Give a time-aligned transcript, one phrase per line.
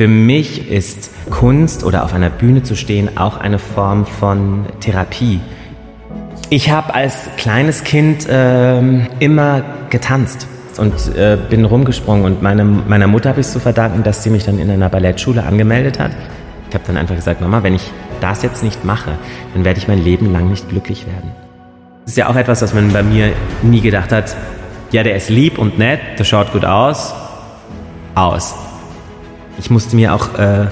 [0.00, 5.40] Für mich ist Kunst oder auf einer Bühne zu stehen auch eine Form von Therapie.
[6.48, 10.46] Ich habe als kleines Kind ähm, immer getanzt
[10.78, 14.30] und äh, bin rumgesprungen und meine, meiner Mutter habe ich es zu verdanken, dass sie
[14.30, 16.12] mich dann in einer Ballettschule angemeldet hat.
[16.70, 17.90] Ich habe dann einfach gesagt, Mama, wenn ich
[18.22, 19.18] das jetzt nicht mache,
[19.52, 21.32] dann werde ich mein Leben lang nicht glücklich werden.
[22.04, 24.34] Das ist ja auch etwas, was man bei mir nie gedacht hat.
[24.92, 27.12] Ja, der ist lieb und nett, der schaut gut aus.
[28.14, 28.54] Aus.
[29.60, 30.68] Ich musste mir auch äh,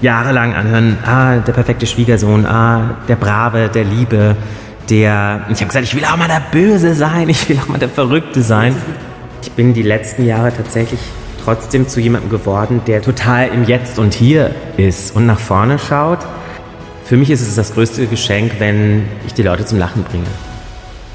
[0.00, 4.36] jahrelang anhören, ah, der perfekte Schwiegersohn, ah, der Brave, der Liebe,
[4.88, 5.46] der...
[5.48, 7.88] Ich habe gesagt, ich will auch mal der Böse sein, ich will auch mal der
[7.88, 8.74] Verrückte sein.
[9.42, 11.00] Ich bin die letzten Jahre tatsächlich
[11.44, 16.20] trotzdem zu jemandem geworden, der total im Jetzt und Hier ist und nach vorne schaut.
[17.04, 20.26] Für mich ist es das größte Geschenk, wenn ich die Leute zum Lachen bringe.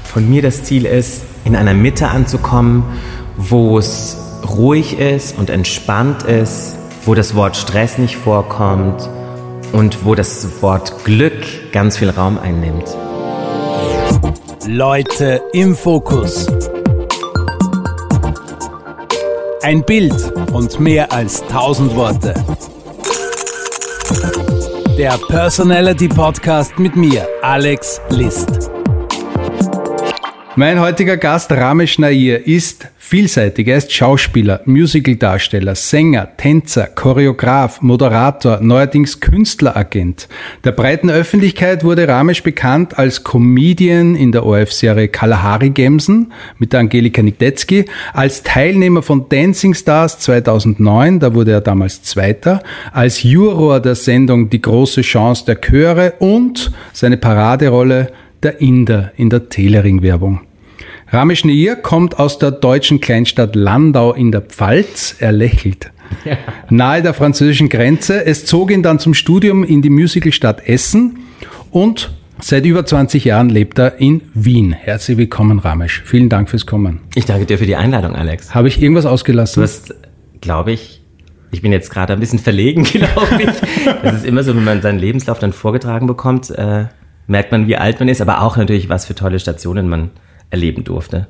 [0.04, 2.84] Von mir das Ziel ist, in einer Mitte anzukommen,
[3.36, 6.75] wo es ruhig ist und entspannt ist,
[7.06, 9.08] wo das Wort Stress nicht vorkommt
[9.72, 12.84] und wo das Wort Glück ganz viel Raum einnimmt.
[14.66, 16.48] Leute im Fokus.
[19.62, 22.34] Ein Bild und mehr als tausend Worte.
[24.98, 28.70] Der Personality Podcast mit mir, Alex List.
[30.56, 33.68] Mein heutiger Gast Ramesh Nair ist vielseitig.
[33.68, 40.28] Er ist Schauspieler, Musicaldarsteller, Sänger, Tänzer, Choreograf, Moderator, neuerdings Künstleragent.
[40.64, 47.22] Der breiten Öffentlichkeit wurde Ramesh bekannt als Comedian in der ORF-Serie Kalahari Gemsen mit Angelika
[47.22, 52.60] Nikdetzky, als Teilnehmer von Dancing Stars 2009, da wurde er damals Zweiter,
[52.92, 58.10] als Juror der Sendung Die große Chance der Chöre und seine Paraderolle
[58.42, 60.45] der Inder in der Telering-Werbung.
[61.16, 65.16] Ramesh Neir kommt aus der deutschen Kleinstadt Landau in der Pfalz.
[65.18, 65.90] Er lächelt.
[66.26, 66.36] Ja.
[66.68, 68.26] Nahe der französischen Grenze.
[68.26, 71.20] Es zog ihn dann zum Studium in die Musicalstadt Essen
[71.70, 74.74] und Seit über 20 Jahren lebt er in Wien.
[74.74, 76.02] Herzlich willkommen, Ramesh.
[76.04, 77.00] Vielen Dank fürs Kommen.
[77.14, 78.54] Ich danke dir für die Einladung, Alex.
[78.54, 79.62] Habe ich irgendwas ausgelassen?
[79.62, 79.94] Du hast,
[80.42, 81.00] glaube ich,
[81.50, 83.48] ich bin jetzt gerade ein bisschen verlegen, glaube ich.
[84.02, 86.88] Das ist immer so, wenn man seinen Lebenslauf dann vorgetragen bekommt, äh,
[87.26, 90.10] merkt man, wie alt man ist, aber auch natürlich, was für tolle Stationen man
[90.50, 91.28] erleben durfte?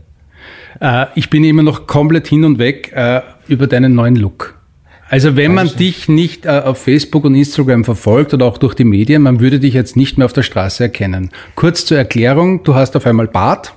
[0.81, 4.57] Äh, ich bin immer noch komplett hin und weg äh, über deinen neuen Look.
[5.09, 8.85] Also wenn man dich nicht äh, auf Facebook und Instagram verfolgt oder auch durch die
[8.85, 11.31] Medien, man würde dich jetzt nicht mehr auf der Straße erkennen.
[11.55, 13.73] Kurz zur Erklärung, du hast auf einmal Bart.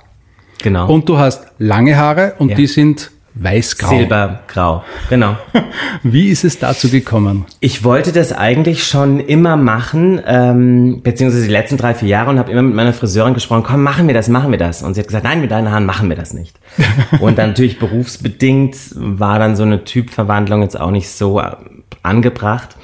[0.62, 0.92] Genau.
[0.92, 2.56] Und du hast lange Haare und ja.
[2.56, 3.12] die sind
[3.42, 3.88] Weißgrau.
[3.88, 5.36] Silbergrau, genau.
[6.02, 7.46] Wie ist es dazu gekommen?
[7.60, 12.38] Ich wollte das eigentlich schon immer machen, ähm, beziehungsweise die letzten drei, vier Jahre und
[12.38, 14.82] habe immer mit meiner Friseurin gesprochen, komm, machen wir das, machen wir das.
[14.82, 16.60] Und sie hat gesagt, nein, mit deinen Haaren machen wir das nicht.
[17.20, 21.56] und dann natürlich berufsbedingt war dann so eine Typverwandlung jetzt auch nicht so äh,
[22.02, 22.76] angebracht.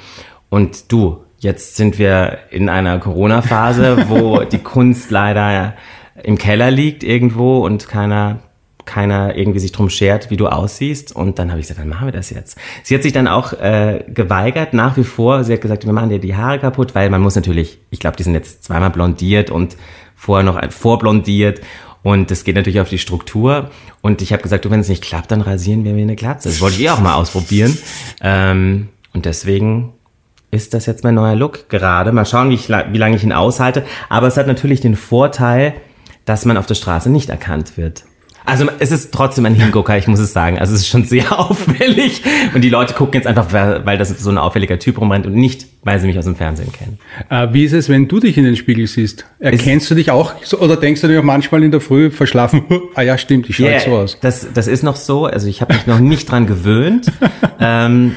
[0.49, 5.75] Und du, jetzt sind wir in einer Corona-Phase, wo die Kunst leider
[6.23, 8.39] im Keller liegt irgendwo und keiner
[8.87, 11.15] keiner irgendwie sich drum schert, wie du aussiehst.
[11.15, 12.57] Und dann habe ich gesagt, dann machen wir das jetzt.
[12.81, 15.43] Sie hat sich dann auch äh, geweigert, nach wie vor.
[15.43, 18.17] Sie hat gesagt, wir machen dir die Haare kaputt, weil man muss natürlich, ich glaube,
[18.17, 19.77] die sind jetzt zweimal blondiert und
[20.15, 21.61] vorher noch vorblondiert.
[22.01, 23.69] Und das geht natürlich auf die Struktur.
[24.01, 26.47] Und ich habe gesagt, du, wenn es nicht klappt, dann rasieren wir mir eine Glatze.
[26.47, 27.77] Das wollte ich auch mal ausprobieren.
[28.21, 29.93] Ähm, und deswegen
[30.49, 32.11] ist das jetzt mein neuer Look gerade.
[32.11, 33.85] Mal schauen, wie, ich, wie lange ich ihn aushalte.
[34.09, 35.73] Aber es hat natürlich den Vorteil,
[36.25, 38.05] dass man auf der Straße nicht erkannt wird.
[38.47, 40.57] Also es ist trotzdem ein Hingucker, ich muss es sagen.
[40.57, 42.21] Also es ist schon sehr auffällig
[42.53, 45.65] und die Leute gucken jetzt einfach, weil das so ein auffälliger Typ rumrennt und nicht,
[45.83, 46.97] weil sie mich aus dem Fernsehen kennen.
[47.29, 49.25] Äh, wie ist es, wenn du dich in den Spiegel siehst?
[49.39, 52.09] Erkennst es du dich auch so, oder denkst du dir auch manchmal in der Früh
[52.09, 52.63] verschlafen,
[52.95, 54.17] ah ja, stimmt, ich schaue yeah, so aus?
[54.21, 57.11] Das, das ist noch so, also ich habe mich noch nicht dran gewöhnt,
[57.59, 58.15] ähm,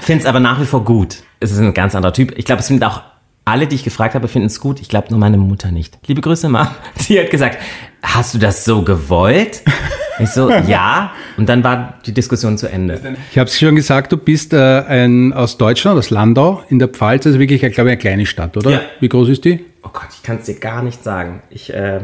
[0.00, 1.18] finde es aber nach wie vor gut.
[1.38, 2.36] Es ist ein ganz anderer Typ.
[2.36, 3.02] Ich glaube, es sind auch
[3.44, 4.80] alle, die ich gefragt habe, finden es gut.
[4.80, 5.98] Ich glaube nur meine Mutter nicht.
[6.06, 6.66] Liebe Grüße, Mom.
[6.96, 7.58] Sie hat gesagt,
[8.02, 9.62] hast du das so gewollt?
[10.18, 11.12] Ich so, ja.
[11.36, 13.16] Und dann war die Diskussion zu Ende.
[13.30, 16.88] Ich habe es schon gesagt, du bist äh, ein, aus Deutschland, aus Landau in der
[16.88, 17.26] Pfalz.
[17.26, 18.70] Also wirklich, ich glaube, eine kleine Stadt, oder?
[18.70, 18.80] Ja.
[19.00, 19.64] Wie groß ist die?
[19.82, 21.42] Oh Gott, ich kann es dir gar nicht sagen.
[21.48, 22.00] Ich, äh,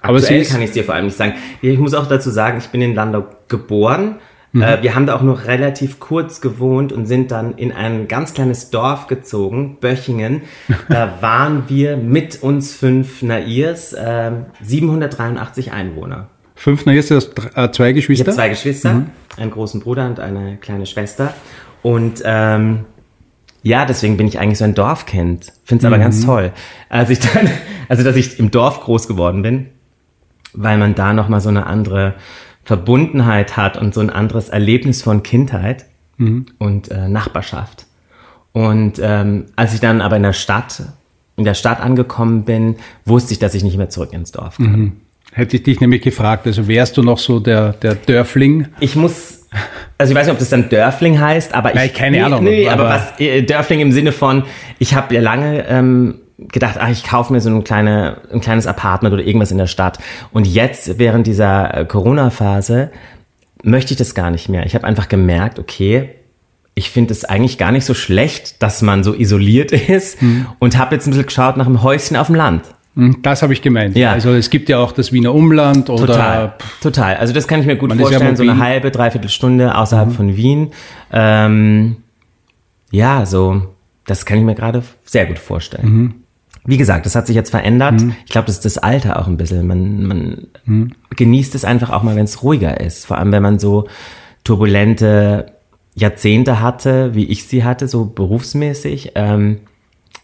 [0.00, 1.34] Aber aktuell kann ich es dir vor allem nicht sagen.
[1.62, 4.16] Ich muss auch dazu sagen, ich bin in Landau geboren
[4.54, 4.62] Mhm.
[4.62, 8.34] Äh, wir haben da auch nur relativ kurz gewohnt und sind dann in ein ganz
[8.34, 10.42] kleines Dorf gezogen, Böchingen.
[10.88, 14.30] Da waren wir mit uns fünf Nairs, äh,
[14.62, 16.28] 783 Einwohner.
[16.54, 18.22] Fünf Nairs, du hast äh, zwei Geschwister?
[18.22, 19.06] Ich habe zwei Geschwister, mhm.
[19.36, 21.34] einen großen Bruder und eine kleine Schwester.
[21.82, 22.84] Und ähm,
[23.64, 25.52] ja, deswegen bin ich eigentlich so ein Dorfkind.
[25.64, 26.02] Finde es aber mhm.
[26.02, 26.52] ganz toll.
[26.88, 27.50] Als ich dann,
[27.88, 29.66] also dass ich im Dorf groß geworden bin,
[30.52, 32.14] weil man da nochmal so eine andere
[32.64, 35.86] Verbundenheit hat und so ein anderes Erlebnis von Kindheit.
[36.18, 36.46] mhm.
[36.58, 37.86] und äh, Nachbarschaft.
[38.52, 40.82] Und ähm, als ich dann aber in der Stadt,
[41.36, 44.78] in der Stadt angekommen bin, wusste ich, dass ich nicht mehr zurück ins Dorf kann.
[44.78, 44.92] Mhm.
[45.32, 48.68] Hätte ich dich nämlich gefragt, also wärst du noch so der, der Dörfling?
[48.78, 49.48] Ich muss,
[49.98, 51.92] also ich weiß nicht, ob das dann Dörfling heißt, aber ich...
[51.92, 52.44] keine nee, Ahnung.
[52.44, 54.44] Nee, aber, aber was, äh, Dörfling im Sinne von,
[54.78, 58.66] ich habe ja lange ähm, gedacht, ach, ich kaufe mir so ein, kleine, ein kleines
[58.66, 59.98] Apartment oder irgendwas in der Stadt.
[60.32, 62.90] Und jetzt, während dieser äh, Corona-Phase,
[63.62, 64.66] möchte ich das gar nicht mehr.
[64.66, 66.10] Ich habe einfach gemerkt, okay,
[66.74, 70.46] ich finde es eigentlich gar nicht so schlecht, dass man so isoliert ist mhm.
[70.58, 72.64] und habe jetzt ein bisschen geschaut nach einem Häuschen auf dem Land.
[72.96, 73.96] Hm, das habe ich gemeint.
[73.96, 74.12] Ja.
[74.12, 76.06] Also es gibt ja auch das Wiener Umland oder.
[76.06, 76.54] Total.
[76.80, 77.16] Total.
[77.16, 80.12] Also das kann ich mir gut vorstellen, ja so eine halbe, dreiviertel Stunde außerhalb mhm.
[80.12, 80.70] von Wien.
[81.12, 81.96] Ähm,
[82.92, 83.62] ja, so,
[84.06, 85.88] das kann ich mir gerade sehr gut vorstellen.
[85.88, 86.14] Mhm.
[86.66, 88.00] Wie gesagt, das hat sich jetzt verändert.
[88.00, 88.16] Mhm.
[88.24, 89.66] Ich glaube, das ist das Alter auch ein bisschen.
[89.66, 90.92] Man, man mhm.
[91.14, 93.06] genießt es einfach auch mal, wenn es ruhiger ist.
[93.06, 93.86] Vor allem, wenn man so
[94.44, 95.52] turbulente
[95.94, 99.60] Jahrzehnte hatte, wie ich sie hatte, so berufsmäßig, ähm,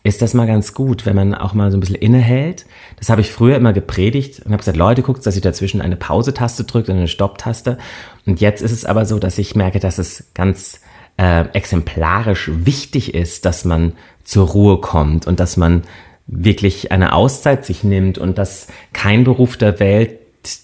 [0.02, 2.64] ist das mal ganz gut, wenn man auch mal so ein bisschen innehält.
[2.98, 5.96] Das habe ich früher immer gepredigt und habe gesagt, Leute, guckt, dass ihr dazwischen eine
[5.96, 7.76] Pause-Taste drückt und eine Stopp-Taste.
[8.25, 10.81] Und jetzt ist es aber so, dass ich merke, dass es ganz
[11.19, 13.92] äh, exemplarisch wichtig ist, dass man
[14.25, 15.82] zur Ruhe kommt und dass man
[16.30, 20.18] wirklich eine Auszeit sich nimmt und dass kein Beruf der Welt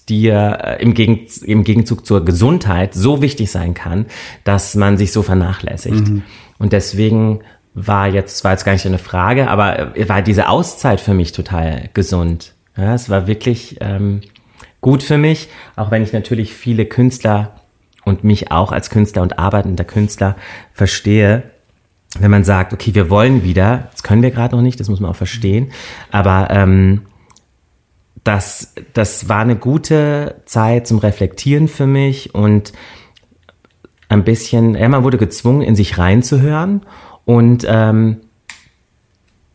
[0.08, 4.06] dir äh, im, Gegen, im Gegenzug zur Gesundheit so wichtig sein kann,
[4.44, 6.08] dass man sich so vernachlässigt.
[6.08, 6.22] Mhm.
[6.58, 7.40] Und deswegen
[7.74, 11.32] war jetzt, war jetzt gar nicht eine Frage, aber äh, war diese Auszeit für mich
[11.32, 12.54] total gesund.
[12.76, 14.22] Ja, es war wirklich ähm,
[14.80, 17.60] gut für mich, auch wenn ich natürlich viele Künstler
[18.04, 20.36] und mich auch als Künstler und arbeitender Künstler
[20.72, 21.42] verstehe,
[22.20, 25.00] wenn man sagt, okay, wir wollen wieder, das können wir gerade noch nicht, das muss
[25.00, 25.72] man auch verstehen,
[26.10, 27.02] aber ähm,
[28.24, 32.72] das, das war eine gute Zeit zum Reflektieren für mich und
[34.08, 36.82] ein bisschen, ja, man wurde gezwungen, in sich reinzuhören
[37.24, 38.18] und ähm,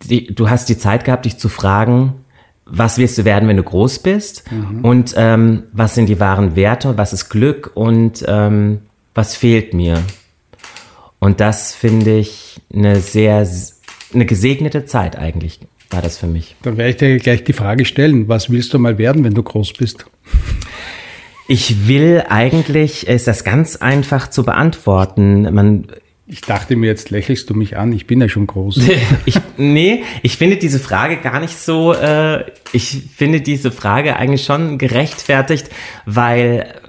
[0.03, 2.15] die, du hast die Zeit gehabt, dich zu fragen,
[2.65, 4.85] was wirst du werden, wenn du groß bist mhm.
[4.85, 8.81] und ähm, was sind die wahren Werte, was ist Glück und ähm,
[9.13, 10.01] was fehlt mir.
[11.21, 13.47] Und das finde ich eine sehr,
[14.11, 15.59] eine gesegnete Zeit eigentlich,
[15.91, 16.55] war das für mich.
[16.63, 19.43] Dann werde ich dir gleich die Frage stellen, was willst du mal werden, wenn du
[19.43, 20.07] groß bist?
[21.47, 25.43] Ich will eigentlich, ist das ganz einfach zu beantworten.
[25.53, 25.85] Man,
[26.25, 28.81] ich dachte mir, jetzt lächelst du mich an, ich bin ja schon groß.
[29.25, 34.43] ich, nee, ich finde diese Frage gar nicht so, äh, ich finde diese Frage eigentlich
[34.43, 35.69] schon gerechtfertigt,
[36.07, 36.80] weil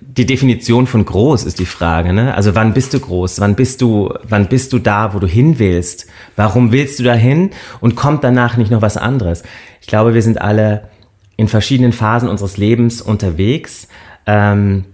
[0.00, 2.34] die Definition von groß ist die Frage, ne?
[2.34, 3.40] Also wann bist du groß?
[3.40, 6.06] Wann bist du, wann bist du da, wo du hin willst?
[6.36, 7.50] Warum willst du da hin?
[7.80, 9.42] Und kommt danach nicht noch was anderes?
[9.80, 10.88] Ich glaube, wir sind alle
[11.36, 13.88] in verschiedenen Phasen unseres Lebens unterwegs.
[14.26, 14.84] Ähm,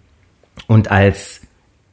[0.66, 1.42] und als,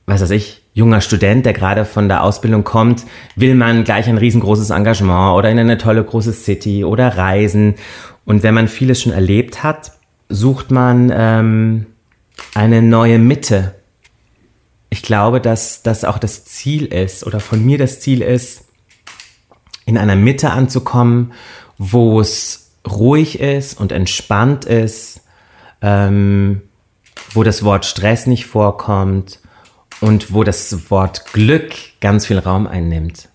[0.05, 3.03] was weiß ich, junger Student, der gerade von der Ausbildung kommt,
[3.35, 7.75] will man gleich ein riesengroßes Engagement oder in eine tolle große City oder reisen.
[8.23, 9.91] Und wenn man vieles schon erlebt hat,
[10.29, 11.85] sucht man ähm,
[12.53, 13.75] eine neue Mitte.
[14.89, 18.65] Ich glaube, dass das auch das Ziel ist oder von mir das Ziel ist,
[19.85, 21.33] in einer Mitte anzukommen,
[21.77, 25.21] wo es ruhig ist und entspannt ist,
[25.81, 26.61] ähm,
[27.33, 29.39] wo das Wort Stress nicht vorkommt
[29.99, 33.29] und wo das Wort Glück ganz viel Raum einnimmt.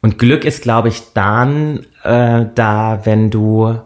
[0.00, 3.80] Und Glück ist, glaube ich, dann äh, da, wenn du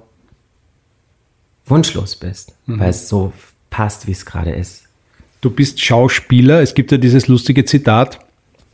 [1.66, 2.80] wunschlos bist, mhm.
[2.80, 3.32] weil es so
[3.70, 4.84] passt, wie es gerade ist.
[5.40, 6.60] Du bist Schauspieler.
[6.60, 8.20] Es gibt ja dieses lustige Zitat.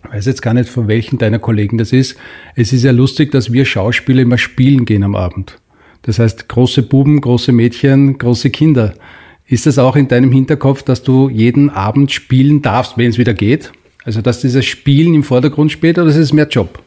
[0.04, 2.16] Ich weiß jetzt gar nicht, von welchen deiner Kollegen das ist.
[2.54, 5.58] Es ist ja lustig, dass wir Schauspieler immer spielen gehen am Abend.
[6.02, 8.94] Das heißt, große Buben, große Mädchen, große Kinder.
[9.46, 13.34] Ist das auch in deinem Hinterkopf, dass du jeden Abend spielen darfst, wenn es wieder
[13.34, 13.72] geht?
[14.04, 16.82] Also, dass dieses Spielen im Vordergrund spielt oder ist es mehr Job?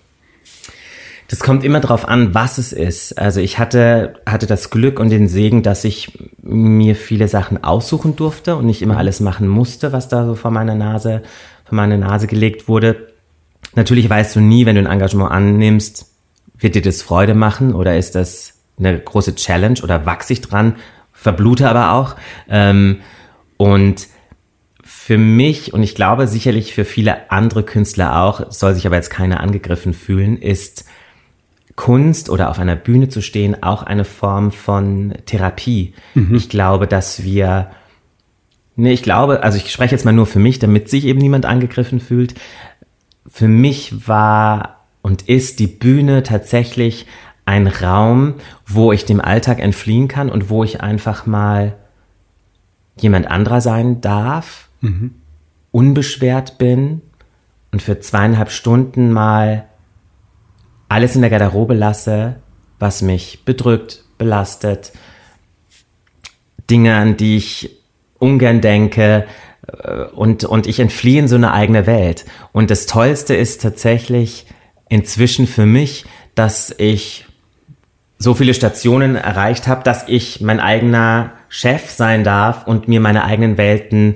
[1.28, 3.18] Das kommt immer darauf an, was es ist.
[3.18, 8.16] Also ich hatte, hatte das Glück und den Segen, dass ich mir viele Sachen aussuchen
[8.16, 11.24] durfte und nicht immer alles machen musste, was da so vor meiner Nase,
[11.64, 13.08] vor meine Nase gelegt wurde.
[13.74, 16.12] Natürlich weißt du nie, wenn du ein Engagement annimmst,
[16.58, 20.76] wird dir das Freude machen oder ist das eine große Challenge oder wachse ich dran,
[21.12, 22.16] verblute aber auch.
[22.48, 23.02] Ähm,
[23.58, 24.08] und
[24.84, 29.10] für mich und ich glaube sicherlich für viele andere Künstler auch, soll sich aber jetzt
[29.10, 30.86] keiner angegriffen fühlen, ist
[31.76, 35.94] Kunst oder auf einer Bühne zu stehen auch eine Form von Therapie.
[36.14, 36.36] Mhm.
[36.36, 37.72] Ich glaube, dass wir,
[38.76, 41.46] nee, ich glaube, also ich spreche jetzt mal nur für mich, damit sich eben niemand
[41.46, 42.36] angegriffen fühlt.
[43.28, 47.06] Für mich war und ist die Bühne tatsächlich
[47.46, 51.76] ein Raum, wo ich dem Alltag entfliehen kann und wo ich einfach mal
[53.00, 54.70] jemand anderer sein darf.
[54.82, 55.16] Mhm.
[55.72, 57.02] unbeschwert bin
[57.72, 59.66] und für zweieinhalb Stunden mal
[60.96, 62.38] alles in der Garderobe lasse,
[62.80, 64.94] was mich bedrückt, belastet,
[66.70, 67.70] Dinge, an die ich
[68.18, 69.26] ungern denke,
[69.68, 72.24] äh, und, und ich entfliehe in so eine eigene Welt.
[72.54, 74.46] Und das Tollste ist tatsächlich
[74.88, 77.26] inzwischen für mich, dass ich
[78.18, 83.26] so viele Stationen erreicht habe, dass ich mein eigener Chef sein darf und mir meine
[83.26, 84.16] eigenen Welten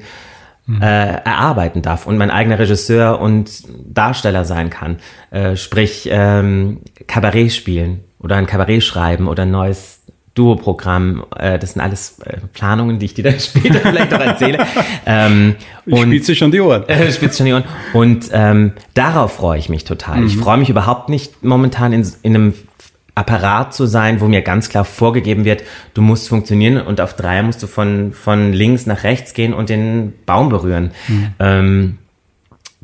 [0.69, 0.81] mhm.
[0.81, 4.97] äh, erarbeiten darf und mein eigener Regisseur und Darsteller sein kann.
[5.31, 10.01] Äh, sprich, ähm, Kabarett spielen oder ein Kabarett schreiben oder ein neues
[10.35, 11.25] Duo-Programm.
[11.35, 14.65] Äh, das sind alles äh, Planungen, die ich dir dann später vielleicht auch erzähle.
[15.05, 16.83] Ähm, und spitze schon die Ohren.
[16.87, 17.63] Äh, spitze schon die Ohren.
[17.93, 20.21] Und ähm, darauf freue ich mich total.
[20.21, 20.27] Mhm.
[20.27, 22.53] Ich freue mich überhaupt nicht momentan in, in einem
[23.19, 27.43] Apparat zu sein, wo mir ganz klar vorgegeben wird, du musst funktionieren und auf Dreier
[27.43, 30.91] musst du von, von links nach rechts gehen und den Baum berühren.
[31.07, 31.27] Mhm.
[31.39, 31.97] Ähm,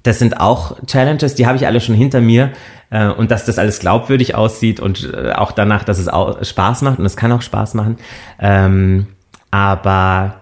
[0.03, 2.51] das sind auch Challenges, die habe ich alle schon hinter mir.
[2.89, 6.81] Äh, und dass das alles glaubwürdig aussieht und äh, auch danach, dass es auch Spaß
[6.83, 7.97] macht und es kann auch Spaß machen.
[8.39, 9.07] Ähm,
[9.51, 10.41] aber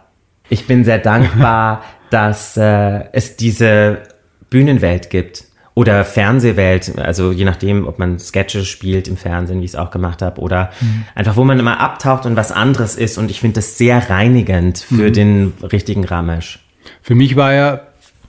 [0.50, 4.00] ich bin sehr dankbar, dass äh, es diese
[4.50, 9.72] Bühnenwelt gibt oder Fernsehwelt, also je nachdem, ob man Sketche spielt im Fernsehen, wie ich
[9.72, 11.06] es auch gemacht habe, oder mhm.
[11.16, 13.18] einfach, wo man immer abtaucht und was anderes ist.
[13.18, 15.14] Und ich finde das sehr reinigend für mhm.
[15.14, 16.60] den richtigen Ramesh.
[17.02, 17.82] Für mich war ja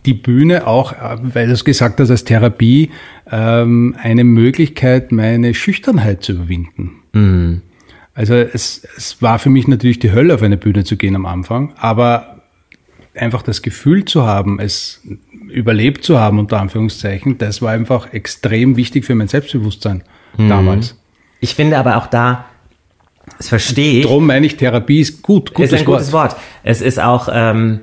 [0.06, 2.90] die Bühne auch, weil du es gesagt hast, als Therapie,
[3.30, 6.92] ähm, eine Möglichkeit, meine Schüchternheit zu überwinden.
[7.12, 7.62] Mhm.
[8.14, 11.26] Also es, es war für mich natürlich die Hölle, auf eine Bühne zu gehen am
[11.26, 12.42] Anfang, aber
[13.14, 15.02] einfach das Gefühl zu haben, es
[15.54, 20.02] überlebt zu haben, unter Anführungszeichen, das war einfach extrem wichtig für mein Selbstbewusstsein
[20.36, 20.48] mhm.
[20.48, 20.96] damals.
[21.40, 22.46] Ich finde aber auch da,
[23.38, 24.06] das verstehe ich.
[24.06, 25.98] Darum meine ich, Therapie ist gut, gutes ist ein Wort.
[25.98, 26.36] gutes Wort.
[26.62, 27.80] Es ist auch ähm,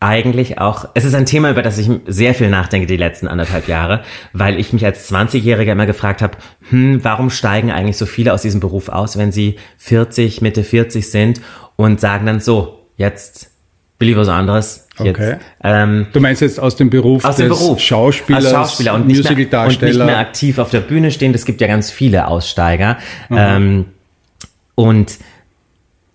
[0.00, 3.68] eigentlich auch, es ist ein Thema, über das ich sehr viel nachdenke die letzten anderthalb
[3.68, 6.36] Jahre, weil ich mich als 20-Jähriger immer gefragt habe,
[6.68, 11.10] hm, warum steigen eigentlich so viele aus diesem Beruf aus, wenn sie 40, Mitte 40
[11.10, 11.40] sind
[11.76, 13.53] und sagen dann so, jetzt
[14.04, 14.86] will ich was anderes.
[14.98, 15.36] Jetzt, okay.
[15.62, 17.80] Ähm, du meinst jetzt aus dem Beruf aus dem des Beruf.
[17.80, 21.32] Schauspielers, als Schauspieler und nicht, mehr, und nicht mehr aktiv auf der Bühne stehen.
[21.32, 22.98] Das gibt ja ganz viele Aussteiger.
[23.28, 23.36] Mhm.
[23.38, 23.84] Ähm,
[24.76, 25.18] und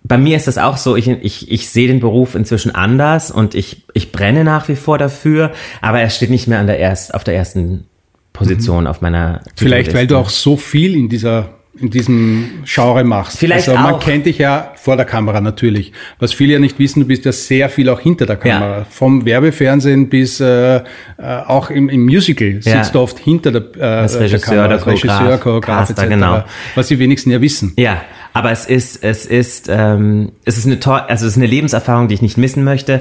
[0.02, 3.54] bei mir ist das auch so, ich, ich, ich sehe den Beruf inzwischen anders und
[3.54, 7.14] ich, ich brenne nach wie vor dafür, aber er steht nicht mehr an der erst,
[7.14, 7.86] auf der ersten
[8.32, 8.86] Position mhm.
[8.86, 13.38] auf meiner Vielleicht, weil du auch so viel in dieser in diesem Genre machst.
[13.38, 14.00] Vielleicht also man auch.
[14.00, 15.92] kennt dich ja vor der Kamera natürlich.
[16.18, 18.78] Was viele ja nicht wissen, du bist ja sehr viel auch hinter der Kamera.
[18.78, 18.86] Ja.
[18.90, 20.82] Vom Werbefernsehen bis äh, äh,
[21.18, 22.60] auch im, im Musical ja.
[22.60, 26.08] sitzt du oft hinter der, äh, als Regisseur, der Kamera, als Regisseur, Choreograf etc.
[26.08, 26.44] Genau.
[26.74, 27.72] Was die wenigsten ja wissen.
[27.76, 31.46] Ja, aber es ist, es ist, ähm, es ist eine toll, also es ist eine
[31.46, 33.00] Lebenserfahrung, die ich nicht missen möchte.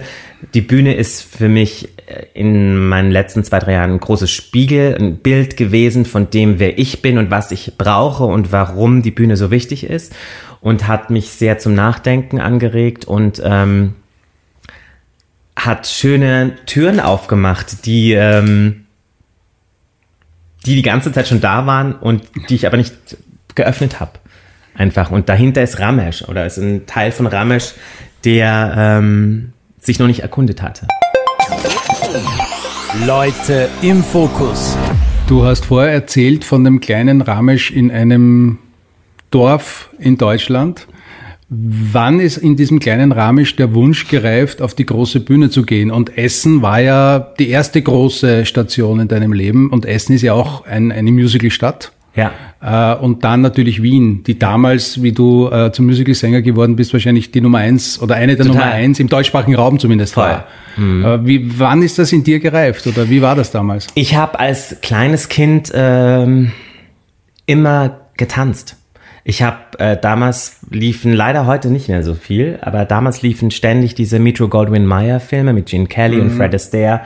[0.53, 1.89] Die Bühne ist für mich
[2.33, 6.77] in meinen letzten zwei, drei Jahren ein großes Spiegel, ein Bild gewesen von dem, wer
[6.79, 10.15] ich bin und was ich brauche und warum die Bühne so wichtig ist
[10.61, 13.95] und hat mich sehr zum Nachdenken angeregt und ähm,
[15.55, 18.85] hat schöne Türen aufgemacht, die, ähm,
[20.65, 22.95] die die ganze Zeit schon da waren und die ich aber nicht
[23.55, 24.13] geöffnet habe.
[24.75, 25.11] Einfach.
[25.11, 27.73] Und dahinter ist Ramesh oder ist ein Teil von Ramesh,
[28.23, 30.87] der ähm, sich noch nicht erkundet hatte.
[33.05, 34.75] Leute im Fokus.
[35.27, 38.57] Du hast vorher erzählt von dem kleinen Ramesh in einem
[39.29, 40.87] Dorf in Deutschland.
[41.49, 45.91] Wann ist in diesem kleinen Ramesh der Wunsch gereift, auf die große Bühne zu gehen?
[45.91, 49.69] Und Essen war ja die erste große Station in deinem Leben.
[49.69, 51.91] Und Essen ist ja auch ein, eine Musical-Stadt.
[52.15, 52.31] Ja.
[52.61, 57.31] Äh, und dann natürlich Wien, die damals, wie du äh, zum Musical-Sänger geworden bist, wahrscheinlich
[57.31, 58.61] die Nummer eins oder eine der Total.
[58.61, 60.25] Nummer eins im deutschsprachigen Raum zumindest Voll.
[60.25, 60.45] war.
[60.75, 61.05] Mhm.
[61.05, 63.87] Äh, wie, wann ist das in dir gereift oder wie war das damals?
[63.95, 66.51] Ich habe als kleines Kind ähm,
[67.45, 68.75] immer getanzt.
[69.23, 73.95] Ich habe äh, damals liefen leider heute nicht mehr so viel, aber damals liefen ständig
[73.95, 76.23] diese Metro Goldwyn Mayer Filme mit Gene Kelly mhm.
[76.23, 77.01] und Fred Astaire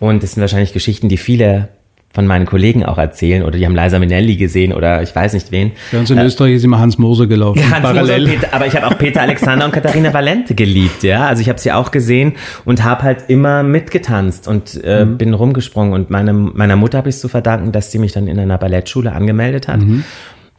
[0.00, 1.68] und das sind wahrscheinlich Geschichten, die viele
[2.12, 5.50] von meinen Kollegen auch erzählen oder die haben Liza Minnelli gesehen oder ich weiß nicht
[5.50, 5.72] wen.
[5.90, 7.60] Bei uns in äh, Österreich ist immer Hans Moser gelaufen.
[7.60, 8.22] Ja, Hans parallel.
[8.22, 11.26] Moser, Peter, aber ich habe auch Peter Alexander und Katharina Valente geliebt, ja.
[11.26, 15.16] Also ich habe sie auch gesehen und habe halt immer mitgetanzt und äh, mhm.
[15.16, 18.38] bin rumgesprungen und meine, meiner Mutter habe ich zu verdanken, dass sie mich dann in
[18.38, 19.80] einer Ballettschule angemeldet hat.
[19.80, 20.04] Mhm.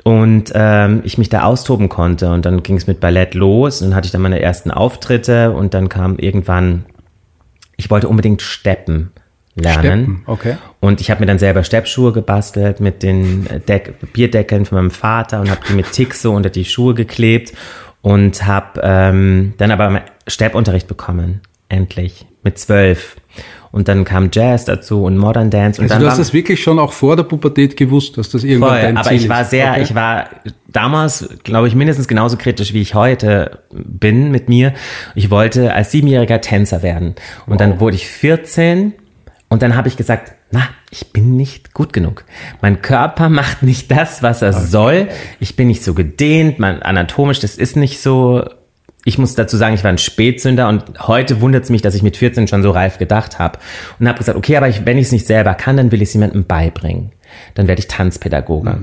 [0.03, 2.29] Und ähm, ich mich da austoben konnte.
[2.29, 3.81] Und dann ging es mit Ballett los.
[3.81, 6.83] Und dann hatte ich dann meine ersten Auftritte und dann kam irgendwann,
[7.77, 9.11] ich wollte unbedingt steppen
[9.55, 10.03] lernen.
[10.03, 10.57] Steppen, okay.
[10.79, 15.41] Und ich habe mir dann selber Steppschuhe gebastelt mit den Deck Bierdeckeln von meinem Vater
[15.41, 17.53] und habe die mit Tick so unter die Schuhe geklebt
[18.01, 23.15] und habe ähm, dann aber Steppunterricht bekommen, endlich, mit zwölf.
[23.71, 25.81] Und dann kam Jazz dazu und Modern Dance.
[25.81, 28.29] Und Also dann du war- hast das wirklich schon auch vor der Pubertät gewusst, dass
[28.29, 29.81] das irgendwann Voll, dein aber Ziel ich war sehr, Okay.
[29.81, 30.29] ich war
[30.67, 34.73] damals, glaube ich, mindestens genauso kritisch, wie ich heute bin mit mir.
[35.15, 37.15] Ich wollte als Siebenjähriger Tänzer werden.
[37.47, 38.93] Und dann wurde ich 14
[39.53, 42.25] und dann habe ich gesagt, na, ich bin nicht gut genug.
[42.63, 45.09] Mein Körper macht nicht das, was er soll.
[45.39, 48.43] Ich bin nicht so gedehnt, mein anatomisch, das ist nicht so.
[49.05, 52.01] Ich muss dazu sagen, ich war ein Spätsünder und heute wundert es mich, dass ich
[52.01, 53.59] mit 14 schon so reif gedacht habe
[53.99, 56.07] und habe gesagt, okay, aber ich, wenn ich es nicht selber kann, dann will ich
[56.07, 57.11] es jemandem beibringen.
[57.55, 58.77] Dann werde ich Tanzpädagoge.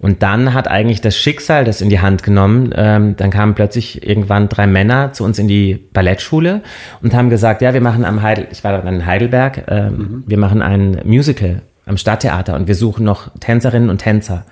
[0.00, 2.72] Und dann hat eigentlich das Schicksal das in die Hand genommen.
[2.74, 6.62] Ähm, dann kamen plötzlich irgendwann drei Männer zu uns in die Ballettschule
[7.02, 10.38] und haben gesagt, ja, wir machen am Heidel, ich war dann in Heidelberg, ähm, wir
[10.38, 14.44] machen ein Musical am Stadttheater und wir suchen noch Tänzerinnen und Tänzer.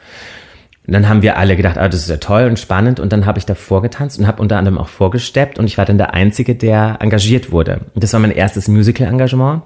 [0.86, 3.00] Und dann haben wir alle gedacht, ah, das ist ja toll und spannend.
[3.00, 5.58] Und dann habe ich davor getanzt und habe unter anderem auch vorgesteppt.
[5.58, 7.80] Und ich war dann der Einzige, der engagiert wurde.
[7.94, 9.62] Und das war mein erstes Musical-Engagement.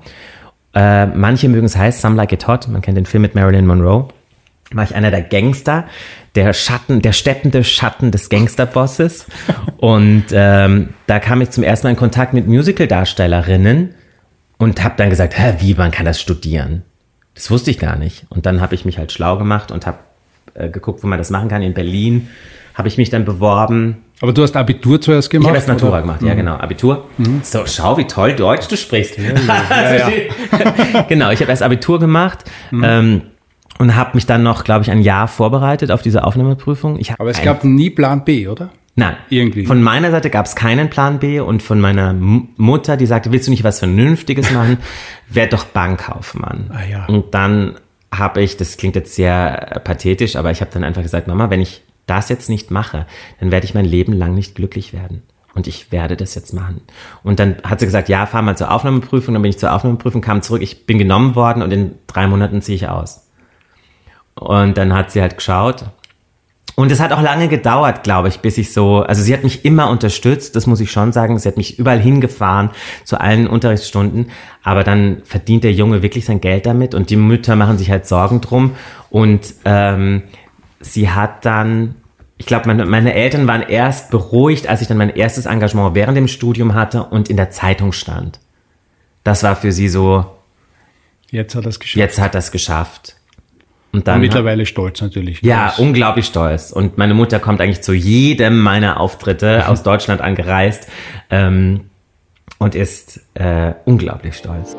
[0.74, 2.68] Äh, manche mögen es heiß, Some Like It Hot.
[2.68, 4.08] Man kennt den Film mit Marilyn Monroe.
[4.72, 5.86] War ich einer der Gangster,
[6.36, 9.26] der Schatten, der steppende Schatten des Gangsterbosses.
[9.78, 13.94] und ähm, da kam ich zum ersten Mal in Kontakt mit Musical-Darstellerinnen
[14.58, 16.82] und habe dann gesagt, hä, wie, man kann das studieren?
[17.34, 18.26] Das wusste ich gar nicht.
[18.28, 19.98] Und dann habe ich mich halt schlau gemacht und habe
[20.54, 21.62] äh, geguckt, wo man das machen kann.
[21.62, 22.28] In Berlin
[22.80, 23.98] habe ich mich dann beworben.
[24.20, 25.48] Aber du hast Abitur zuerst Ich gemacht?
[25.48, 25.98] habe erst Matura oder?
[25.98, 26.02] Mhm.
[26.02, 27.04] gemacht, ja genau, Abitur.
[27.42, 29.16] So, schau, wie toll Deutsch du sprichst.
[29.70, 32.84] Also die- genau, ich habe erst Abitur gemacht Mhm.
[32.84, 33.22] ähm,
[33.78, 36.98] und habe mich dann noch, glaube ich, ein Jahr vorbereitet auf diese Aufnahmeprüfung.
[36.98, 38.70] Ich Aber es gab nie Plan B, oder?
[38.96, 39.64] Nein, Irgendwie.
[39.66, 43.30] Von meiner Seite gab es keinen Plan B und von meiner M Mutter, die sagte,
[43.32, 44.78] willst du nicht was Vernünftiges machen?
[45.28, 46.70] Werd doch Bankkaufmann.
[46.74, 47.06] Ah, ja.
[47.06, 47.76] Und dann
[48.12, 51.48] habe ich, das klingt jetzt sehr äh, pathetisch, aber ich habe dann einfach gesagt, Mama,
[51.50, 53.06] wenn ich das jetzt nicht mache,
[53.38, 55.22] dann werde ich mein Leben lang nicht glücklich werden.
[55.54, 56.82] Und ich werde das jetzt machen.
[57.24, 59.34] Und dann hat sie gesagt, ja, fahr mal zur Aufnahmeprüfung.
[59.34, 62.62] Dann bin ich zur Aufnahmeprüfung, kam zurück, ich bin genommen worden und in drei Monaten
[62.62, 63.26] ziehe ich aus.
[64.34, 65.86] Und dann hat sie halt geschaut.
[66.76, 69.64] Und es hat auch lange gedauert, glaube ich, bis ich so, also sie hat mich
[69.64, 71.38] immer unterstützt, das muss ich schon sagen.
[71.38, 72.70] Sie hat mich überall hingefahren
[73.04, 74.30] zu allen Unterrichtsstunden.
[74.62, 78.06] Aber dann verdient der Junge wirklich sein Geld damit und die Mütter machen sich halt
[78.06, 78.76] Sorgen drum.
[79.10, 80.22] Und ähm,
[80.80, 81.96] sie hat dann,
[82.40, 86.16] ich glaube, meine, meine Eltern waren erst beruhigt, als ich dann mein erstes Engagement während
[86.16, 88.40] dem Studium hatte und in der Zeitung stand.
[89.24, 90.24] Das war für sie so,
[91.30, 91.96] Jetzt hat es geschafft.
[91.98, 93.16] jetzt hat das geschafft.
[93.92, 95.42] Und dann Und mittlerweile stolz natürlich.
[95.42, 96.70] ja, Das- unglaublich stolz.
[96.72, 100.88] Und meine Mutter kommt eigentlich zu jedem meiner Auftritte aus Deutschland angereist
[101.28, 101.90] ähm,
[102.58, 104.74] und ist äh, unglaublich stolz.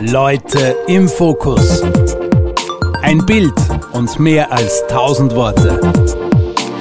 [0.00, 1.82] Leute im Fokus.
[3.02, 3.52] Ein Bild
[3.92, 5.80] und mehr als tausend Worte.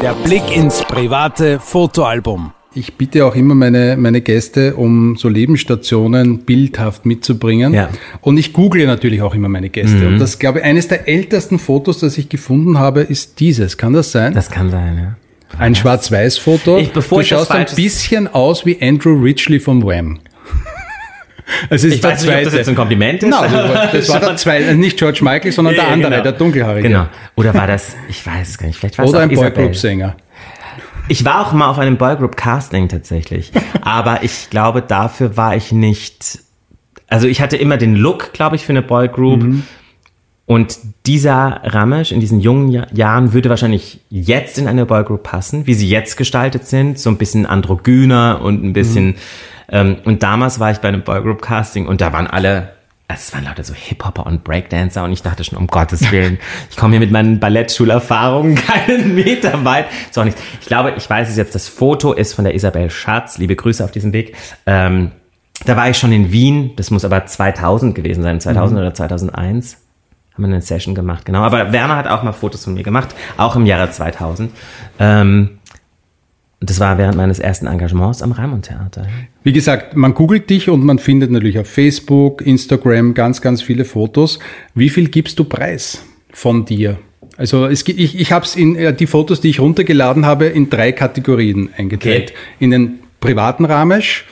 [0.01, 2.53] Der Blick ins private Fotoalbum.
[2.73, 7.73] Ich bitte auch immer meine, meine Gäste, um so Lebensstationen bildhaft mitzubringen.
[7.73, 7.89] Ja.
[8.21, 10.07] Und ich google natürlich auch immer meine Gäste.
[10.07, 13.77] Und das, glaube ich, eines der ältesten Fotos, das ich gefunden habe, ist dieses.
[13.77, 14.33] Kann das sein?
[14.33, 15.57] Das kann sein, ja.
[15.59, 16.81] ein Schwarz-Weiß-Foto.
[16.93, 20.19] Du schaust ein bisschen aus wie Andrew Ridgely vom Wham.
[21.69, 22.57] Es ist Ich weiß nicht, ob das zweite.
[22.57, 23.33] jetzt ein Kompliment ist.
[23.33, 26.23] Aber das war der zweite, nicht George Michael, sondern der andere, genau.
[26.23, 26.87] der dunkelhaarige.
[26.89, 27.07] Genau.
[27.35, 29.29] Oder war das, ich weiß es gar nicht, vielleicht war es Oder auch ein.
[29.35, 30.15] Boygroup-Sänger.
[31.07, 33.51] Ich war auch mal auf einem Boygroup-Casting tatsächlich.
[33.81, 36.39] aber ich glaube, dafür war ich nicht.
[37.07, 39.43] Also ich hatte immer den Look, glaube ich, für eine Boygroup.
[40.45, 45.65] Und dieser Ramesh in diesen jungen Ja- Jahren würde wahrscheinlich jetzt in eine Boygroup passen,
[45.67, 49.15] wie sie jetzt gestaltet sind, so ein bisschen androgyner und ein bisschen.
[49.71, 52.73] Ähm, und damals war ich bei einem Boygroup-Casting und da waren alle.
[53.07, 56.77] Es waren lauter so Hip-Hopper und Breakdancer und ich dachte schon, um Gottes Willen, ich
[56.77, 59.87] komme hier mit meinen Ballettschulerfahrungen keinen Meter weit.
[60.15, 60.37] Auch nicht.
[60.61, 63.37] Ich glaube, ich weiß es jetzt, das Foto ist von der Isabel Schatz.
[63.37, 64.37] Liebe Grüße auf diesem Weg.
[64.65, 65.11] Ähm,
[65.65, 69.77] da war ich schon in Wien, das muss aber 2000 gewesen sein, 2000 oder 2001
[70.33, 71.41] haben wir eine Session gemacht, genau.
[71.41, 74.51] Aber Werner hat auch mal Fotos von mir gemacht, auch im Jahre 2000.
[74.97, 75.59] Ähm,
[76.63, 79.07] das war während meines ersten Engagements am Raimund Theater.
[79.43, 83.83] Wie gesagt, man googelt dich und man findet natürlich auf Facebook, Instagram ganz, ganz viele
[83.83, 84.37] Fotos.
[84.75, 86.99] Wie viel gibst du preis von dir?
[87.35, 90.69] Also es, ich, ich habe es in äh, die Fotos, die ich runtergeladen habe, in
[90.69, 92.29] drei Kategorien eingeteilt.
[92.29, 92.39] Okay.
[92.59, 94.25] In den privaten Ramesh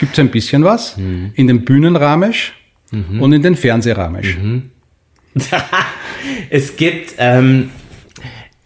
[0.00, 2.54] gibt es ein bisschen was, in den Bühnenramesh
[3.20, 4.38] und in den Fernsehramesh.
[6.50, 7.70] Es gibt, ähm,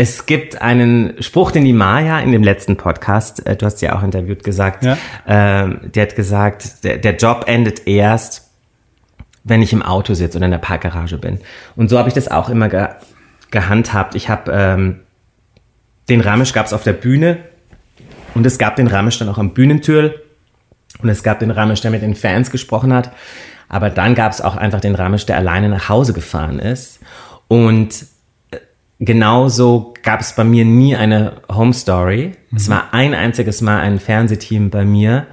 [0.03, 3.87] es gibt einen Spruch, den die Maya in dem letzten Podcast, äh, du hast sie
[3.87, 4.99] ja auch interviewt, gesagt, Ja.
[5.29, 8.51] ähm, die hat gesagt, der, der Job endet erst,
[9.45, 11.39] wenn ich im Auto sitze oder in der Parkgarage bin.
[11.77, 12.89] Und so habe ich das auch immer ge
[13.53, 14.17] gehandhabt.
[14.17, 15.01] Ich habe ähm,
[16.09, 17.39] den Ramesh gab es auf der Bühne
[18.35, 20.15] und es gab den Ramesh dann auch am Bühnentür.
[21.01, 23.13] Und es gab den Ramesh, der mit den Fans gesprochen hat.
[23.69, 26.99] Aber dann gab es auch einfach den Ramesh, der alleine nach Hause gefahren ist.
[27.47, 28.07] Und
[29.03, 32.33] genauso gab es bei mir nie eine Home Story.
[32.51, 32.57] Mhm.
[32.57, 35.27] Es war ein einziges Mal ein Fernsehteam bei mir.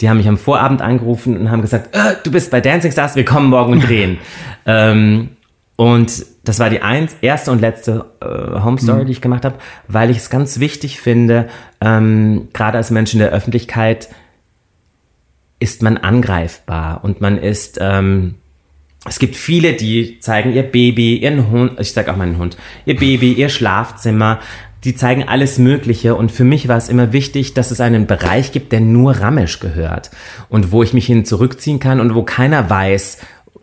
[0.00, 3.16] Die haben mich am Vorabend angerufen und haben gesagt, äh, du bist bei Dancing Stars,
[3.16, 4.18] wir kommen morgen und drehen.
[4.66, 5.30] ähm,
[5.74, 9.06] und das war die eins, erste und letzte äh, Home Story, mhm.
[9.06, 9.56] die ich gemacht habe,
[9.88, 11.48] weil ich es ganz wichtig finde,
[11.80, 14.08] ähm, gerade als Mensch in der Öffentlichkeit
[15.60, 18.36] ist man angreifbar und man ist, ähm,
[19.04, 22.96] es gibt viele, die zeigen ihr Baby, ihren Hund, ich sage auch meinen Hund, ihr
[22.96, 24.40] Baby, ihr Schlafzimmer,
[24.84, 28.52] die zeigen alles Mögliche und für mich war es immer wichtig, dass es einen Bereich
[28.52, 30.10] gibt, der nur Ramesh gehört
[30.48, 33.18] und wo ich mich hin zurückziehen kann und wo keiner weiß,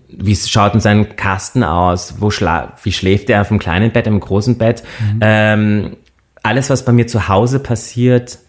[0.10, 4.08] wie schaut denn sein Kasten aus, wo schla wie schläft er auf dem kleinen Bett,
[4.08, 4.84] im großen Bett.
[5.00, 5.19] Mhm.
[5.21, 5.98] Ähm,
[6.43, 8.39] alles, was bei mir zu Hause passiert,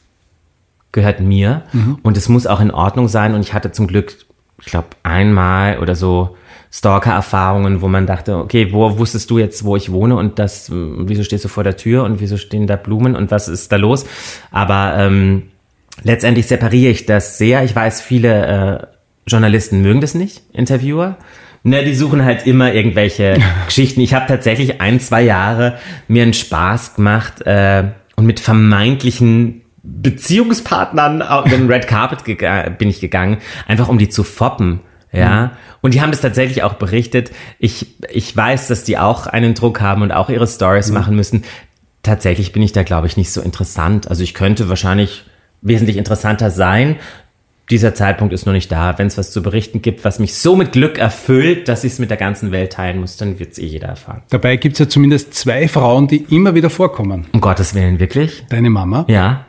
[0.92, 1.98] gehört mir mhm.
[2.02, 4.16] und es muss auch in Ordnung sein und ich hatte zum Glück,
[4.60, 6.36] ich glaube, einmal oder so
[6.76, 11.22] Stalker-Erfahrungen, wo man dachte, okay, wo wusstest du jetzt, wo ich wohne und das, wieso
[11.22, 14.04] stehst du vor der Tür und wieso stehen da Blumen und was ist da los?
[14.50, 15.44] Aber ähm,
[16.02, 17.64] letztendlich separiere ich das sehr.
[17.64, 18.86] Ich weiß, viele äh,
[19.26, 21.16] Journalisten mögen das nicht, Interviewer.
[21.62, 24.02] Ne, die suchen halt immer irgendwelche Geschichten.
[24.02, 27.84] Ich habe tatsächlich ein, zwei Jahre mir einen Spaß gemacht äh,
[28.16, 32.24] und mit vermeintlichen Beziehungspartnern auf den Red Carpet
[32.76, 34.80] bin ich gegangen, einfach um die zu foppen.
[35.16, 35.50] Ja, mhm.
[35.82, 37.32] und die haben das tatsächlich auch berichtet.
[37.58, 40.94] Ich, ich weiß, dass die auch einen Druck haben und auch ihre Stories mhm.
[40.94, 41.44] machen müssen.
[42.02, 44.08] Tatsächlich bin ich da, glaube ich, nicht so interessant.
[44.08, 45.24] Also ich könnte wahrscheinlich
[45.62, 46.96] wesentlich interessanter sein.
[47.68, 48.96] Dieser Zeitpunkt ist noch nicht da.
[48.96, 51.98] Wenn es was zu berichten gibt, was mich so mit Glück erfüllt, dass ich es
[51.98, 54.22] mit der ganzen Welt teilen muss, dann wird es eh jeder erfahren.
[54.30, 57.26] Dabei gibt es ja zumindest zwei Frauen, die immer wieder vorkommen.
[57.32, 58.44] Um Gottes Willen, wirklich?
[58.48, 59.04] Deine Mama.
[59.08, 59.46] Ja.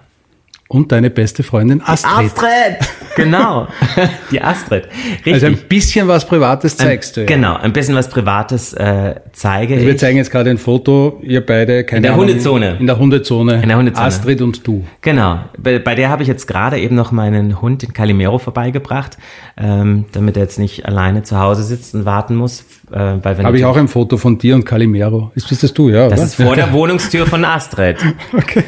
[0.69, 2.25] Und deine beste Freundin Astrid.
[2.25, 2.77] Astrid!
[3.15, 3.67] Genau,
[4.31, 4.87] die Astrid.
[5.15, 5.33] Richtig.
[5.33, 7.31] Also ein bisschen was Privates zeigst ein, du.
[7.31, 7.35] Ja.
[7.37, 11.45] Genau, ein bisschen was Privates äh, zeige also Wir zeigen jetzt gerade ein Foto, ihr
[11.45, 12.77] beide, keine In der Ahnung, Hundezone.
[12.79, 13.61] In der Hundezone.
[13.63, 14.05] In der Hundezone.
[14.05, 14.85] Astrid und du.
[15.01, 19.17] Genau, bei, bei der habe ich jetzt gerade eben noch meinen Hund, den Calimero, vorbeigebracht,
[19.57, 22.65] ähm, damit er jetzt nicht alleine zu Hause sitzt und warten muss.
[22.91, 25.31] Äh, habe ich auch ein Foto von dir und Calimero.
[25.35, 26.07] Ist das, das du, ja?
[26.07, 26.27] Das oder?
[26.27, 27.97] ist vor der Wohnungstür von Astrid.
[28.33, 28.63] okay.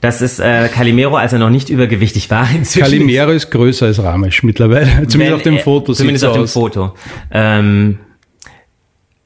[0.00, 2.48] Das ist äh, Calimero, als er noch nicht übergewichtig war.
[2.54, 5.06] Inzwischen Calimero ist größer als Ramesh mittlerweile.
[5.06, 5.92] Zumindest Wenn, auf dem Foto.
[5.92, 6.52] Zumindest auf so dem aus.
[6.52, 6.94] Foto.
[7.30, 7.98] Ähm,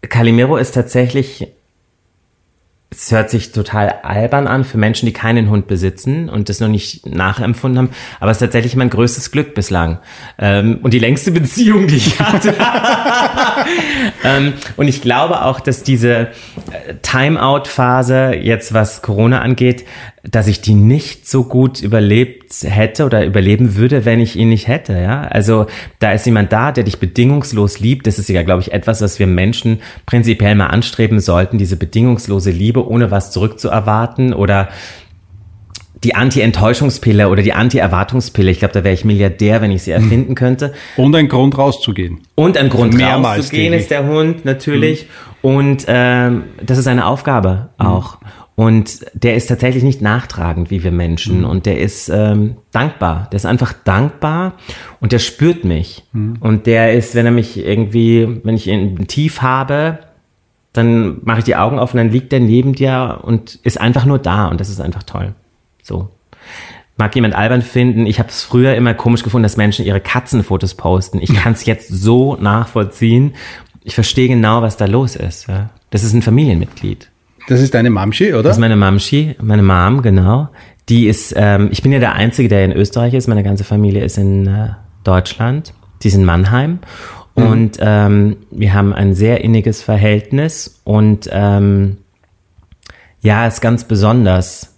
[0.03, 1.49] Calimero ist tatsächlich
[2.97, 6.69] es hört sich total albern an für Menschen, die keinen Hund besitzen und das noch
[6.69, 9.99] nicht nachempfunden haben, aber es ist tatsächlich mein größtes Glück bislang
[10.39, 12.55] ähm, und die längste Beziehung, die ich hatte.
[14.25, 19.85] ähm, und ich glaube auch, dass diese äh, Timeout-Phase jetzt, was Corona angeht,
[20.31, 24.69] dass ich die nicht so gut überlebt hätte oder überleben würde, wenn ich ihn nicht
[24.69, 24.95] hätte.
[24.95, 25.67] Ja, also
[25.99, 28.07] da ist jemand da, der dich bedingungslos liebt.
[28.07, 32.51] Das ist ja, glaube ich, etwas, was wir Menschen prinzipiell mal anstreben sollten: diese bedingungslose
[32.51, 34.69] Liebe, ohne was zurückzuerwarten oder
[36.05, 38.51] die Anti-Enttäuschungspille oder die Anti-Erwartungspille.
[38.51, 40.75] Ich glaube, da wäre ich Milliardär, wenn ich sie erfinden könnte.
[40.97, 42.21] Und ein Grund rauszugehen.
[42.35, 45.07] Und ein Grund Mehrmals rauszugehen ist der Hund natürlich.
[45.43, 45.51] Mhm.
[45.51, 48.21] Und ähm, das ist eine Aufgabe auch.
[48.21, 48.27] Mhm.
[48.57, 51.41] Und der ist tatsächlich nicht nachtragend wie wir Menschen.
[51.41, 51.45] Mhm.
[51.47, 53.29] Und der ist ähm, dankbar.
[53.33, 54.53] Der ist einfach dankbar
[55.01, 56.05] und der spürt mich.
[56.13, 56.37] Mhm.
[56.41, 59.99] Und der ist, wenn er mich irgendwie, wenn ich ihn tief habe,
[60.73, 64.05] dann mache ich die Augen auf und dann liegt der neben dir und ist einfach
[64.05, 64.47] nur da.
[64.47, 65.35] Und das ist einfach toll.
[65.85, 66.09] So.
[66.97, 68.07] Mag jemand albern finden.
[68.07, 71.21] Ich habe es früher immer komisch gefunden, dass Menschen ihre Katzenfotos posten.
[71.21, 73.35] Ich kann es jetzt so nachvollziehen.
[73.83, 75.47] Ich verstehe genau, was da los ist.
[75.47, 75.71] Ja.
[75.91, 77.11] Das ist ein Familienmitglied.
[77.47, 78.43] Das ist deine Mamschi, oder?
[78.45, 80.49] Das ist meine Mamschi, meine Mom, genau.
[80.89, 83.29] Die ist, ähm, ich bin ja der Einzige, der in Österreich ist.
[83.29, 84.71] Meine ganze Familie ist in äh,
[85.03, 85.75] Deutschland.
[86.03, 86.79] Die ist in Mannheim.
[87.37, 87.47] Mhm.
[87.47, 91.99] Und ähm, wir haben ein sehr inniges Verhältnis und ähm,
[93.21, 94.74] ja, ist ganz besonders.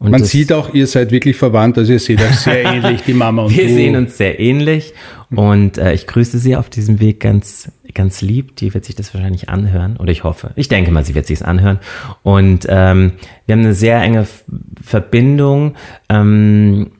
[0.00, 3.14] Und Man sieht auch, ihr seid wirklich verwandt, also ihr seht euch sehr ähnlich, die
[3.14, 3.68] Mama und wir du.
[3.68, 4.94] Wir sehen uns sehr ähnlich
[5.30, 8.54] und äh, ich grüße sie auf diesem Weg ganz, ganz lieb.
[8.56, 10.52] Die wird sich das wahrscheinlich anhören oder ich hoffe.
[10.54, 11.80] Ich denke mal, sie wird sich es anhören.
[12.22, 13.14] Und ähm,
[13.46, 14.26] wir haben eine sehr enge
[14.80, 15.74] Verbindung,
[16.08, 16.92] ähm,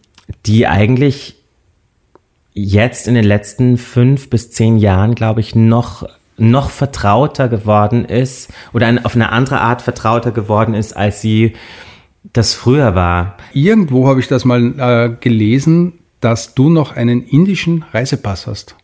[0.47, 1.37] die eigentlich
[2.53, 6.05] jetzt in den letzten fünf bis zehn Jahren, glaube ich, noch
[6.41, 11.55] noch vertrauter geworden ist oder auf eine andere Art vertrauter geworden ist, als sie
[12.25, 13.37] das früher war.
[13.53, 18.77] Irgendwo habe ich das mal äh, gelesen, dass du noch einen indischen Reisepass hast.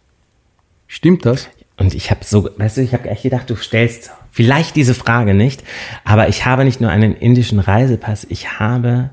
[0.87, 1.49] Stimmt das?
[1.77, 5.35] Und ich habe so, weißt du, ich habe echt gedacht, du stellst vielleicht diese Frage
[5.35, 5.65] nicht,
[6.05, 9.11] aber ich habe nicht nur einen indischen Reisepass, ich habe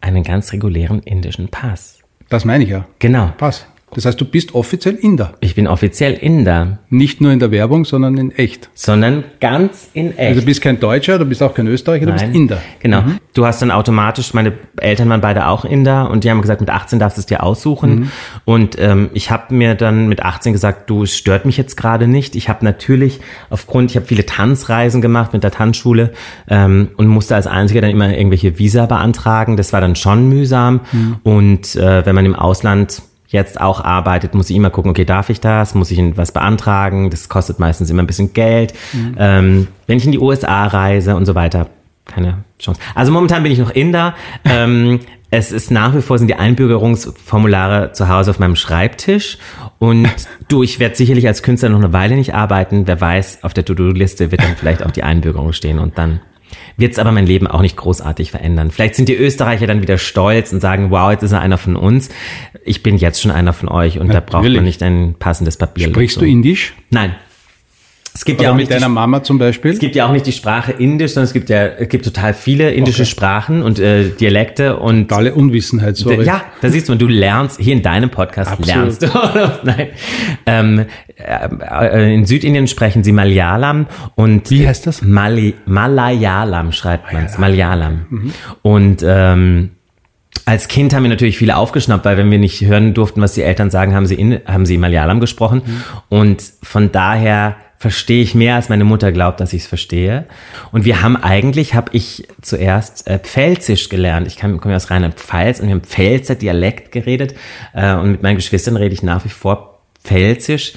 [0.00, 1.98] einen ganz regulären indischen Pass.
[2.28, 2.86] Das meine ich ja.
[3.00, 3.32] Genau.
[3.36, 3.66] Pass.
[3.94, 5.34] Das heißt, du bist offiziell Inder.
[5.40, 6.78] Ich bin offiziell Inder.
[6.90, 8.68] Nicht nur in der Werbung, sondern in echt.
[8.74, 10.28] Sondern ganz in echt.
[10.28, 12.16] Also du bist kein Deutscher, du bist auch kein Österreicher, Nein.
[12.16, 12.62] du bist Inder.
[12.80, 13.02] Genau.
[13.02, 13.18] Mhm.
[13.34, 16.70] Du hast dann automatisch, meine Eltern waren beide auch Inder und die haben gesagt, mit
[16.70, 18.00] 18 darfst du es dir aussuchen.
[18.00, 18.10] Mhm.
[18.44, 22.06] Und ähm, ich habe mir dann mit 18 gesagt, du, es stört mich jetzt gerade
[22.06, 22.36] nicht.
[22.36, 26.12] Ich habe natürlich aufgrund, ich habe viele Tanzreisen gemacht mit der Tanzschule
[26.48, 29.56] ähm, und musste als Einziger dann immer irgendwelche Visa beantragen.
[29.56, 30.80] Das war dann schon mühsam.
[30.92, 31.16] Mhm.
[31.22, 35.30] Und äh, wenn man im Ausland jetzt auch arbeitet, muss ich immer gucken, okay, darf
[35.30, 35.74] ich das?
[35.74, 37.10] Muss ich was beantragen?
[37.10, 38.74] Das kostet meistens immer ein bisschen Geld.
[38.92, 39.16] Mhm.
[39.18, 41.68] Ähm, wenn ich in die USA reise und so weiter,
[42.06, 42.80] keine Chance.
[42.94, 44.14] Also momentan bin ich noch Inder.
[44.44, 49.36] ähm, es ist nach wie vor sind die Einbürgerungsformulare zu Hause auf meinem Schreibtisch
[49.78, 50.08] und
[50.48, 52.86] du, ich werde sicherlich als Künstler noch eine Weile nicht arbeiten.
[52.86, 56.20] Wer weiß, auf der To-Do-Liste wird dann vielleicht auch die Einbürgerung stehen und dann
[56.76, 58.70] wird es aber mein Leben auch nicht großartig verändern.
[58.70, 61.76] Vielleicht sind die Österreicher dann wieder stolz und sagen, wow, jetzt ist er einer von
[61.76, 62.08] uns.
[62.64, 64.24] Ich bin jetzt schon einer von euch und Natürlich.
[64.30, 65.88] da braucht man nicht ein passendes Papier.
[65.88, 66.20] Sprichst so.
[66.20, 66.74] du Indisch?
[66.90, 67.14] Nein.
[68.18, 69.70] Es gibt Oder ja auch mit deiner die, Mama zum Beispiel?
[69.70, 72.34] Es gibt ja auch nicht die Sprache Indisch, sondern es gibt ja es gibt total
[72.34, 73.10] viele indische okay.
[73.12, 75.96] Sprachen und äh, Dialekte und totale Unwissenheit.
[75.96, 76.24] Sorry.
[76.24, 78.66] Ja, da siehst du, du lernst hier in deinem Podcast Absolut.
[78.66, 79.06] lernst du.
[79.62, 79.86] Nein,
[80.46, 85.00] ähm, äh, in Südindien sprechen sie Malayalam und wie heißt das?
[85.00, 88.32] Mali Malayalam schreibt man es Malayalam mhm.
[88.62, 89.70] und ähm,
[90.44, 93.42] als Kind haben wir natürlich viele aufgeschnappt, weil wenn wir nicht hören durften, was die
[93.42, 95.82] Eltern sagen, haben sie in, haben sie Malayalam gesprochen mhm.
[96.08, 100.26] und von daher verstehe ich mehr, als meine Mutter glaubt, dass ich es verstehe.
[100.72, 104.26] Und wir haben eigentlich, habe ich zuerst äh, Pfälzisch gelernt.
[104.26, 107.34] Ich komme komm aus Rheinland-Pfalz und wir haben Pfälzer Dialekt geredet.
[107.72, 110.74] Äh, und mit meinen Geschwistern rede ich nach wie vor Pfälzisch.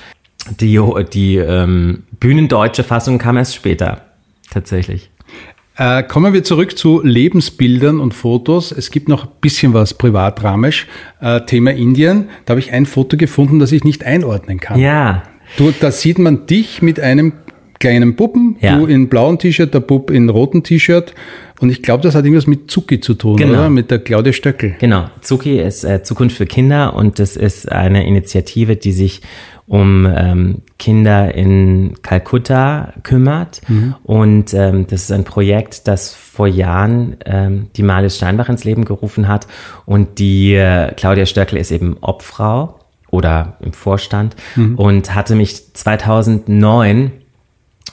[0.59, 0.79] Die,
[1.11, 4.01] die ähm, bühnendeutsche Fassung kam erst später,
[4.49, 5.09] tatsächlich.
[5.77, 8.71] Äh, kommen wir zurück zu Lebensbildern und Fotos.
[8.71, 10.87] Es gibt noch ein bisschen was privatramisch.
[11.19, 12.29] Äh, Thema Indien.
[12.45, 14.79] Da habe ich ein Foto gefunden, das ich nicht einordnen kann.
[14.79, 15.23] Ja.
[15.57, 17.33] Du, da sieht man dich mit einem
[17.79, 18.77] kleinen Puppen, ja.
[18.77, 21.13] du in blauen T-Shirt, der Bub in roten T-Shirt.
[21.59, 23.53] Und ich glaube, das hat irgendwas mit Zuki zu tun, genau.
[23.53, 23.69] oder?
[23.69, 24.75] Mit der Claudia Stöckel.
[24.79, 25.05] Genau.
[25.21, 29.21] Zuki ist äh, Zukunft für Kinder und das ist eine Initiative, die sich
[29.67, 33.61] um ähm, Kinder in Kalkutta kümmert.
[33.67, 33.95] Mhm.
[34.03, 38.83] Und ähm, das ist ein Projekt, das vor Jahren ähm, die Malis Steinbach ins Leben
[38.83, 39.47] gerufen hat.
[39.85, 42.80] Und die äh, Claudia Stöckel ist eben Obfrau
[43.11, 44.75] oder im Vorstand mhm.
[44.75, 47.11] und hatte mich 2009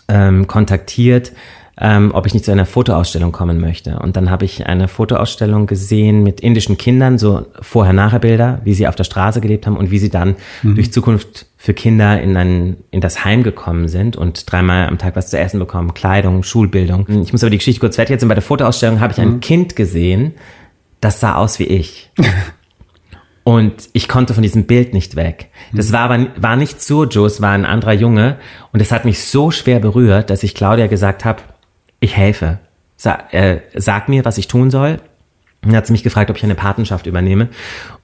[0.09, 1.33] ähm, kontaktiert,
[1.81, 3.99] ähm, ob ich nicht zu einer Fotoausstellung kommen möchte.
[4.01, 8.97] Und dann habe ich eine Fotoausstellung gesehen mit indischen Kindern, so Vorher-Nachher-Bilder, wie sie auf
[8.97, 10.75] der Straße gelebt haben und wie sie dann mhm.
[10.75, 15.15] durch Zukunft für Kinder in, ein, in das Heim gekommen sind und dreimal am Tag
[15.15, 17.07] was zu essen bekommen, Kleidung, Schulbildung.
[17.23, 18.27] Ich muss aber die Geschichte kurz fertig jetzt.
[18.27, 19.41] Bei der Fotoausstellung habe ich ein mhm.
[19.41, 20.35] Kind gesehen,
[21.01, 22.11] das sah aus wie ich.
[23.49, 25.49] Und ich konnte von diesem Bild nicht weg.
[25.73, 25.93] Das mhm.
[25.95, 28.37] war aber war nicht Surjo, es war ein anderer Junge.
[28.75, 31.41] Und es hat mich so schwer berührt, dass ich Claudia gesagt habe,
[31.99, 32.59] ich helfe.
[32.99, 35.01] Sag, äh, sag mir, was ich tun soll.
[35.63, 37.49] Und dann hat sie mich gefragt, ob ich eine Patenschaft übernehme.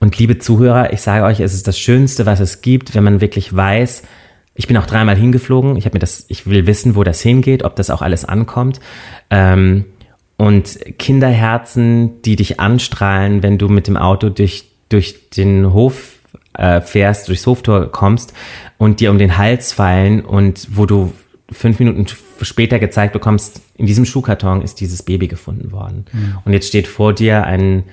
[0.00, 3.20] Und liebe Zuhörer, ich sage euch, es ist das Schönste, was es gibt, wenn man
[3.20, 4.02] wirklich weiß,
[4.54, 5.76] ich bin auch dreimal hingeflogen.
[5.76, 8.80] Ich habe mir das, ich will wissen, wo das hingeht, ob das auch alles ankommt.
[9.28, 9.84] Ähm,
[10.38, 16.18] und Kinderherzen, die dich anstrahlen, wenn du mit dem Auto durch durch den Hof
[16.54, 18.34] äh, fährst, durchs Hoftor kommst
[18.78, 21.12] und dir um den Hals fallen und wo du
[21.50, 22.06] fünf Minuten
[22.42, 26.06] später gezeigt bekommst, in diesem Schuhkarton ist dieses Baby gefunden worden.
[26.12, 26.38] Mhm.
[26.44, 27.84] Und jetzt steht vor dir ein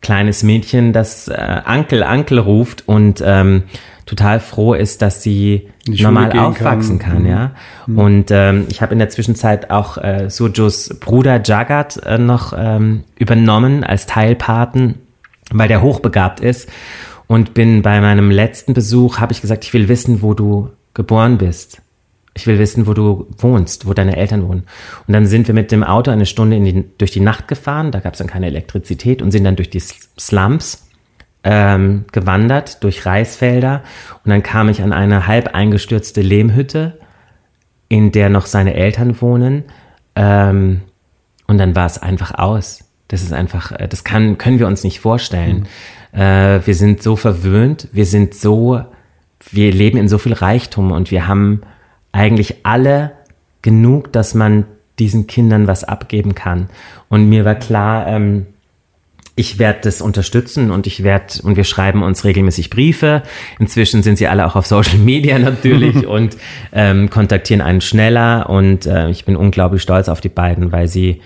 [0.00, 3.64] kleines Mädchen, das äh, Ankel, Ankel ruft und ähm,
[4.06, 7.28] total froh ist, dass sie normal aufwachsen kann, kann mhm.
[7.28, 7.50] ja.
[7.86, 7.98] Mhm.
[7.98, 13.04] Und ähm, ich habe in der Zwischenzeit auch äh, Sujos Bruder Jagat äh, noch ähm,
[13.18, 14.96] übernommen als Teilpaten
[15.52, 16.68] weil der hochbegabt ist.
[17.26, 21.38] Und bin bei meinem letzten Besuch, habe ich gesagt, ich will wissen, wo du geboren
[21.38, 21.80] bist.
[22.34, 24.64] Ich will wissen, wo du wohnst, wo deine Eltern wohnen.
[25.06, 27.92] Und dann sind wir mit dem Auto eine Stunde in die, durch die Nacht gefahren,
[27.92, 30.88] da gab es dann keine Elektrizität und sind dann durch die Slums
[31.44, 33.82] ähm, gewandert, durch Reisfelder.
[34.24, 36.98] Und dann kam ich an eine halb eingestürzte Lehmhütte,
[37.88, 39.64] in der noch seine Eltern wohnen.
[40.14, 40.82] Ähm,
[41.46, 42.89] und dann war es einfach aus.
[43.10, 45.66] Das ist einfach, äh, das kann, können wir uns nicht vorstellen.
[46.12, 46.20] Mhm.
[46.20, 48.80] Äh, wir sind so verwöhnt, wir sind so,
[49.50, 51.62] wir leben in so viel Reichtum und wir haben
[52.12, 53.12] eigentlich alle
[53.62, 54.64] genug, dass man
[54.98, 56.68] diesen Kindern was abgeben kann.
[57.08, 58.46] Und mir war klar, ähm,
[59.34, 63.22] ich werde das unterstützen und ich werde und wir schreiben uns regelmäßig Briefe.
[63.58, 66.36] Inzwischen sind sie alle auch auf Social Media natürlich und
[66.72, 71.22] ähm, kontaktieren einen schneller und äh, ich bin unglaublich stolz auf die beiden, weil sie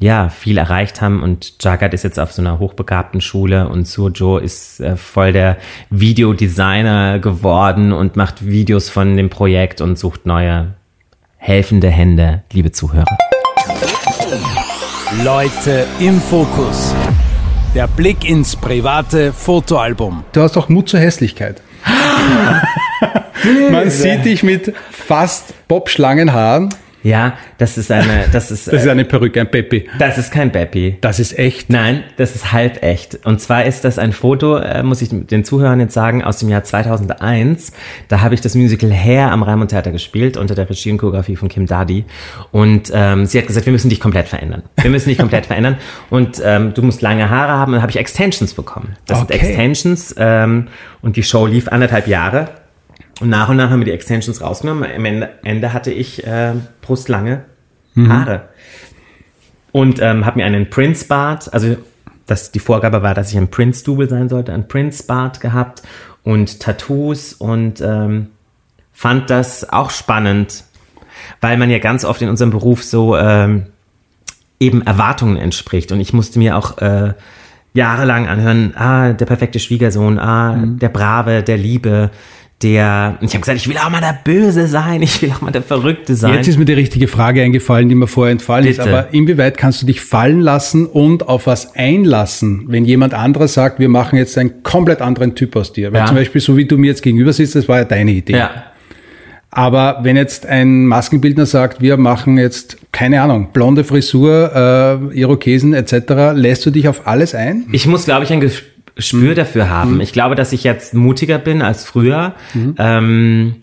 [0.00, 4.38] ja, viel erreicht haben und Jagat ist jetzt auf so einer hochbegabten Schule und Sujo
[4.38, 5.58] ist äh, voll der
[5.90, 10.74] Videodesigner geworden und macht Videos von dem Projekt und sucht neue
[11.36, 13.04] helfende Hände, liebe Zuhörer.
[15.22, 16.94] Leute im Fokus.
[17.74, 20.24] Der Blick ins private Fotoalbum.
[20.32, 21.60] Du hast auch Mut zur Hässlichkeit.
[23.70, 26.70] Man sieht dich mit fast Bob-Schlangenhaaren
[27.02, 29.88] Ja, das ist eine, das ist, Das ist eine Perücke, ein Peppi.
[29.98, 30.98] das ist kein Beppi.
[31.00, 31.70] Das ist echt.
[31.70, 33.18] Nein, das ist halb echt.
[33.24, 36.48] Und zwar ist das ein Foto, äh, muss ich den Zuhörern jetzt sagen, aus dem
[36.50, 37.72] Jahr 2001.
[38.08, 41.36] Da habe ich das Musical Hair am Raimund Theater gespielt, unter der Regie und Choreografie
[41.36, 42.04] von Kim Dadi.
[42.50, 44.62] Und ähm, sie hat gesagt, wir müssen dich komplett verändern.
[44.80, 45.76] Wir müssen dich komplett verändern.
[46.10, 47.70] Und ähm, du musst lange Haare haben.
[47.72, 48.96] Und dann habe ich Extensions bekommen.
[49.06, 49.32] Das Okay.
[49.38, 50.14] sind Extensions.
[50.18, 50.68] Ähm,
[51.02, 52.48] und die Show lief anderthalb Jahre.
[53.20, 54.90] Und nach und nach haben wir die Extensions rausgenommen.
[54.90, 57.44] Am Ende, Ende hatte ich äh, brustlange
[57.96, 58.48] Haare.
[59.72, 61.76] Und ähm, habe mir einen Prince-Bart, also
[62.26, 65.82] das, die Vorgabe war, dass ich ein Prince-Double sein sollte, ein Prince-Bart gehabt
[66.22, 68.28] und Tattoos und ähm,
[68.92, 70.64] fand das auch spannend,
[71.40, 73.66] weil man ja ganz oft in unserem Beruf so ähm,
[74.58, 75.92] eben Erwartungen entspricht.
[75.92, 77.14] Und ich musste mir auch äh,
[77.72, 82.10] jahrelang anhören, ah, der perfekte Schwiegersohn, ah, der Brave, der Liebe,
[82.62, 83.16] der.
[83.20, 85.62] Ich habe gesagt, ich will auch mal der Böse sein, ich will auch mal der
[85.62, 86.34] Verrückte sein.
[86.34, 88.76] Jetzt ist mir die richtige Frage eingefallen, die mir vorher entfallen ist.
[88.78, 88.88] Bitte.
[88.90, 93.78] Aber inwieweit kannst du dich fallen lassen und auf was einlassen, wenn jemand anderes sagt,
[93.78, 95.92] wir machen jetzt einen komplett anderen Typ aus dir?
[95.92, 96.06] Weil Ja.
[96.06, 98.36] zum Beispiel, so wie du mir jetzt gegenüber sitzt, das war ja deine Idee.
[98.36, 98.50] ja.
[99.52, 105.74] Aber wenn jetzt ein Maskenbildner sagt, wir machen jetzt, keine Ahnung, blonde Frisur, äh, Irokesen
[105.74, 105.94] etc.,
[106.34, 107.64] lässt du dich auf alles ein?
[107.72, 108.62] Ich muss, glaube ich, ein Ges-
[108.94, 110.00] Gespür dafür haben.
[110.00, 112.34] Ich glaube, dass ich jetzt mutiger bin als früher.
[112.78, 113.56] Ähm,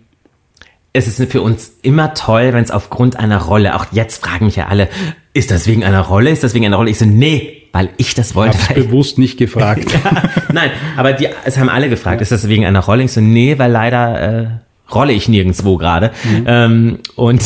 [0.93, 4.55] es ist für uns immer toll, wenn es aufgrund einer Rolle, auch jetzt fragen mich
[4.55, 4.89] ja alle,
[5.33, 6.31] ist das wegen einer Rolle?
[6.31, 6.89] Ist das wegen einer Rolle?
[6.89, 8.57] Ich so, nee, weil ich das wollte.
[8.69, 9.85] Ich, bewusst nicht gefragt.
[10.51, 13.03] nein, aber die, es haben alle gefragt, ist das wegen einer Rolle?
[13.03, 14.47] Ich so, nee, weil leider äh,
[14.91, 16.11] rolle ich nirgendwo gerade.
[16.47, 17.43] Ähm, und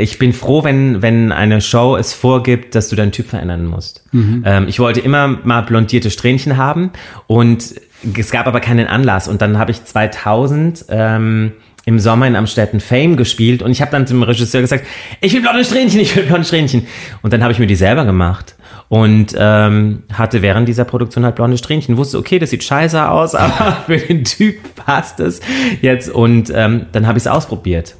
[0.00, 4.04] ich bin froh, wenn, wenn eine Show es vorgibt, dass du deinen Typ verändern musst.
[4.44, 6.90] Ähm, ich wollte immer mal blondierte Strähnchen haben
[7.26, 7.74] und
[8.16, 9.28] es gab aber keinen Anlass.
[9.28, 11.52] Und dann habe ich 2000 ähm,
[11.84, 14.86] im Sommer in Amstetten Fame gespielt und ich habe dann zum Regisseur gesagt,
[15.20, 16.86] ich will blonde Strähnchen, ich will blonde Strähnchen.
[17.22, 18.54] Und dann habe ich mir die selber gemacht
[18.88, 21.96] und ähm, hatte während dieser Produktion halt blonde Strähnchen.
[21.96, 25.40] Wusste, okay, das sieht scheiße aus, aber für den Typ passt es
[25.80, 26.10] jetzt.
[26.10, 27.96] Und ähm, dann habe ich es ausprobiert.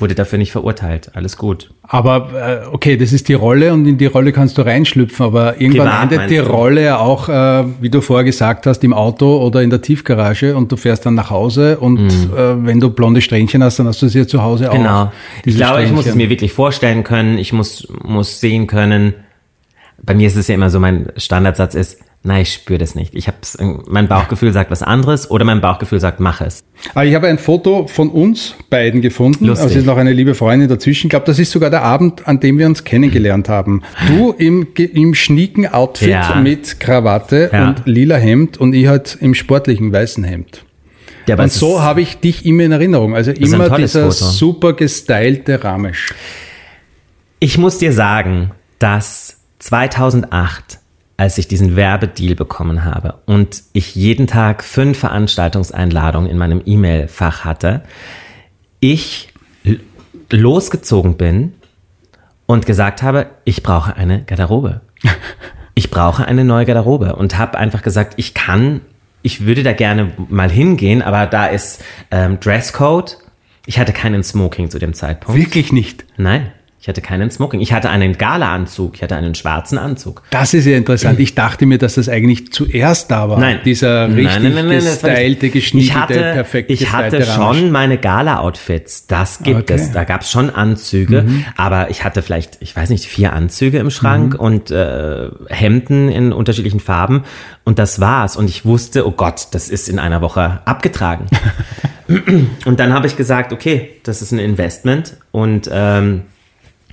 [0.00, 1.10] Wurde dafür nicht verurteilt.
[1.14, 1.70] Alles gut.
[1.82, 5.60] Aber äh, okay, das ist die Rolle und in die Rolle kannst du reinschlüpfen, aber
[5.60, 6.46] irgendwann Privat, endet die du?
[6.50, 10.56] Rolle ja auch, äh, wie du vorher gesagt hast, im Auto oder in der Tiefgarage
[10.56, 14.00] und du fährst dann nach Hause und äh, wenn du blonde Strähnchen hast, dann hast
[14.00, 14.74] du sie ja zu Hause auch.
[14.74, 14.78] Mhm.
[14.78, 15.12] Genau.
[15.44, 16.18] Ich glaube, ich muss es Strähnchen.
[16.18, 17.38] mir wirklich vorstellen können.
[17.38, 19.14] Ich muss, muss sehen können.
[20.02, 23.14] Bei mir ist es ja immer so, mein Standardsatz ist, nein, ich spüre das nicht.
[23.14, 23.56] Ich hab's,
[23.88, 26.62] mein Bauchgefühl sagt was anderes oder mein Bauchgefühl sagt, mach es.
[26.94, 29.46] Aber ich habe ein Foto von uns beiden gefunden.
[29.46, 29.62] Lustig.
[29.64, 31.06] Also es ist noch eine liebe Freundin dazwischen.
[31.06, 33.82] Ich glaube, das ist sogar der Abend, an dem wir uns kennengelernt haben.
[34.06, 36.34] Du im, im schnieken Outfit Ja.
[36.42, 37.68] mit Krawatte Ja.
[37.68, 40.64] und lila Hemd und ich halt im sportlichen weißen Hemd.
[41.26, 43.14] Ja, Und so habe ich dich immer in Erinnerung.
[43.14, 44.24] Also immer dieser Foto.
[44.24, 46.12] super gestylte Ramesh.
[47.38, 50.79] Ich muss dir sagen, dass 2008,
[51.20, 57.44] als ich diesen Werbedeal bekommen habe und ich jeden Tag fünf Veranstaltungseinladungen in meinem E-Mail-Fach
[57.44, 57.82] hatte,
[58.80, 59.28] ich
[60.30, 61.52] losgezogen bin
[62.46, 64.80] und gesagt habe, ich brauche eine Garderobe.
[65.76, 68.82] Ich brauche eine neue Garderobe und habe einfach gesagt, ich kann,
[69.22, 73.16] ich würde da gerne mal hingehen, aber da ist ähm, Dresscode.
[73.64, 75.40] Ich hatte keinen Smoking zu dem Zeitpunkt.
[75.40, 76.04] Wirklich nicht.
[76.18, 77.60] Nein, ich hatte keinen Smoking.
[77.60, 80.22] Ich hatte einen Gala-Anzug, ich hatte einen schwarzen Anzug.
[80.30, 81.20] Das ist ja interessant.
[81.20, 83.38] Ich dachte mir, dass das eigentlich zuerst da war.
[83.38, 83.60] Nein.
[83.66, 87.70] Dieser Nein, richtig nein, nein, nein, nicht- gestylte, geschniegelte, ich hatte, perfekt Ich hatte schon
[87.70, 89.74] meine Gala-Outfits, das gibt Okay.
[89.74, 89.92] es.
[89.92, 93.90] Da gab es schon Anzüge, aber ich hatte vielleicht, ich weiß nicht, vier Anzüge im
[93.90, 97.24] Schrank und äh, Hemden in unterschiedlichen Farben
[97.64, 98.36] und das war's.
[98.36, 101.26] Und ich wusste, oh Gott, das ist in einer Woche abgetragen.
[102.64, 106.22] und dann habe ich gesagt, okay, das ist ein Investment und ähm,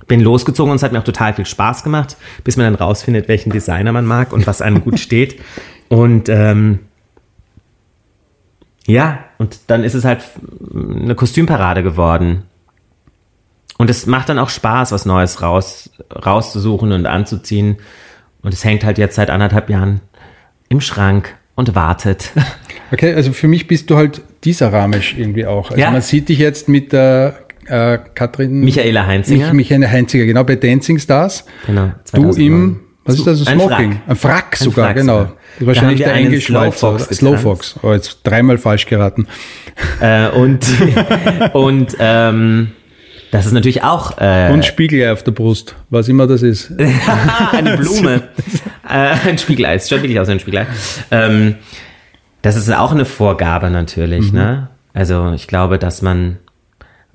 [0.08, 3.28] bin losgezogen und es hat mir auch total viel Spaß gemacht, bis man dann rausfindet,
[3.28, 5.40] welchen Designer man mag und was einem gut steht.
[5.88, 6.80] Und ähm,
[8.86, 10.22] ja, und dann ist es halt
[10.74, 12.44] eine Kostümparade geworden.
[13.76, 17.76] Und es macht dann auch Spaß, was Neues raus, rauszusuchen und anzuziehen.
[18.42, 20.00] Und es hängt halt jetzt seit anderthalb Jahren
[20.68, 22.32] im Schrank und wartet.
[22.90, 25.68] Okay, also für mich bist du halt dieser Ramesh irgendwie auch.
[25.70, 25.90] Also Ja.
[25.90, 27.38] man sieht dich jetzt mit der
[27.68, 28.60] äh, Katrin.
[28.60, 29.52] Michaela Heinzinger.
[29.52, 31.44] Mich, Michaela Heinziger, genau, bei Dancing Stars.
[31.66, 31.92] Genau.
[32.12, 32.46] Du 2009.
[32.46, 33.92] im, was ist das, Ein Smoking?
[33.92, 34.08] Frack.
[34.08, 35.18] Ein Frack Ein sogar, Frack genau.
[35.18, 35.36] sogar.
[35.60, 36.40] Wahrscheinlich der.
[36.40, 37.14] Slowfox oder?
[37.14, 37.76] Slowfox.
[37.82, 39.26] Oh, jetzt dreimal falsch geraten.
[40.00, 40.66] Äh, und
[41.54, 42.68] und ähm,
[43.30, 46.72] das ist natürlich auch äh, Und Spiegel auf der Brust, was immer das ist.
[47.52, 48.28] eine Blume.
[48.88, 49.74] äh, ein Spiegelei.
[49.74, 50.66] Es schaut wirklich aus wie ein Spiegelei.
[51.10, 51.56] Ähm,
[52.42, 54.32] das ist auch eine Vorgabe natürlich.
[54.32, 54.68] Ne?
[54.94, 56.38] Also ich glaube, dass man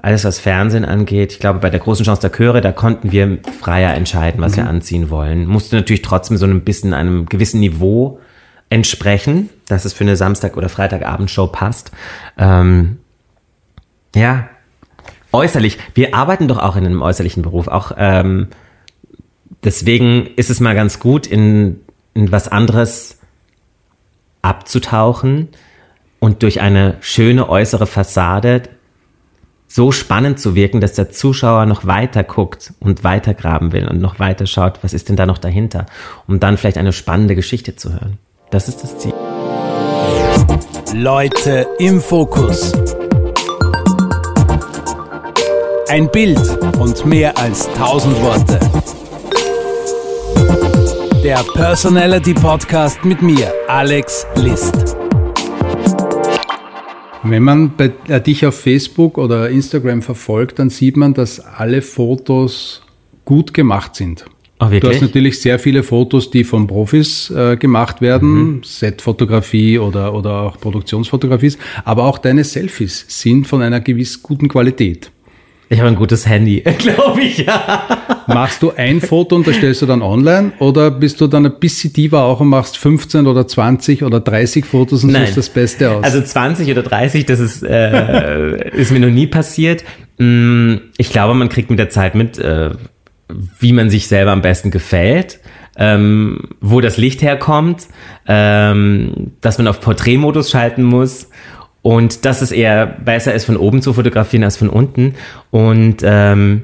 [0.04, 3.40] alles, was Fernsehen angeht, ich glaube, bei der großen Chance der Chöre, da konnten wir
[3.62, 5.48] freier entscheiden, was wir anziehen wollen.
[5.48, 8.20] Musste natürlich trotzdem so ein bisschen einem gewissen Niveau
[8.70, 11.92] entsprechen, dass es für eine Samstag- oder Freitagabendshow passt.
[12.38, 12.98] Ähm,
[14.14, 14.50] ja,
[15.32, 15.78] äußerlich.
[15.94, 17.70] Wir arbeiten doch auch in einem äußerlichen Beruf.
[17.70, 18.50] Auch ähm,
[19.64, 21.80] deswegen ist es mal ganz gut, in,
[22.14, 23.20] in was anderes
[24.42, 25.48] abzutauchen
[26.20, 28.64] und durch eine schöne äußere Fassade
[29.74, 34.00] so spannend zu wirken, dass der Zuschauer noch weiter guckt und weiter graben will und
[34.00, 35.88] noch weiter schaut, was ist denn da noch dahinter,
[36.28, 38.20] um dann vielleicht eine spannende Geschichte zu hören.
[38.52, 39.14] Das ist das Ziel.
[40.94, 42.72] Leute im Fokus.
[45.90, 46.40] Ein Bild
[46.78, 48.60] und mehr als tausend Worte.
[51.24, 55.03] Der Personality Podcast mit mir, Alex List.
[57.24, 61.82] Wenn man bei, äh, dich auf Facebook oder Instagram verfolgt, dann sieht man, dass alle
[61.82, 62.84] Fotos
[63.26, 64.26] gut gemacht sind.
[64.60, 70.14] Oh, Du hast natürlich sehr viele Fotos, die von Profis äh, gemacht werden, Setfotografie oder,
[70.14, 71.54] oder auch Produktionsfotografie,
[71.84, 75.12] aber auch deine Selfies sind von einer gewiss guten Qualität.
[75.70, 78.13] Ich habe ein gutes Handy, glaube ich, ja.
[78.28, 81.60] Machst du ein Foto und das stellst du dann online oder bist du dann ein
[81.60, 85.24] bisschen diva auch und machst 15 oder 20 oder 30 Fotos und Nein.
[85.26, 86.04] suchst das Beste aus?
[86.04, 89.84] Also 20 oder 30, das ist, äh, ist mir noch nie passiert.
[90.18, 92.72] Mm, Ich glaube, man kriegt mit der Zeit mit, äh,
[93.60, 95.40] wie man sich selber am besten gefällt,
[95.78, 97.88] ähm, wo das Licht herkommt,
[98.28, 101.30] ähm, dass man auf Porträtmodus schalten muss
[101.82, 105.16] und dass es eher besser ist, von oben zu fotografieren als von unten.
[105.52, 106.64] Und ähm,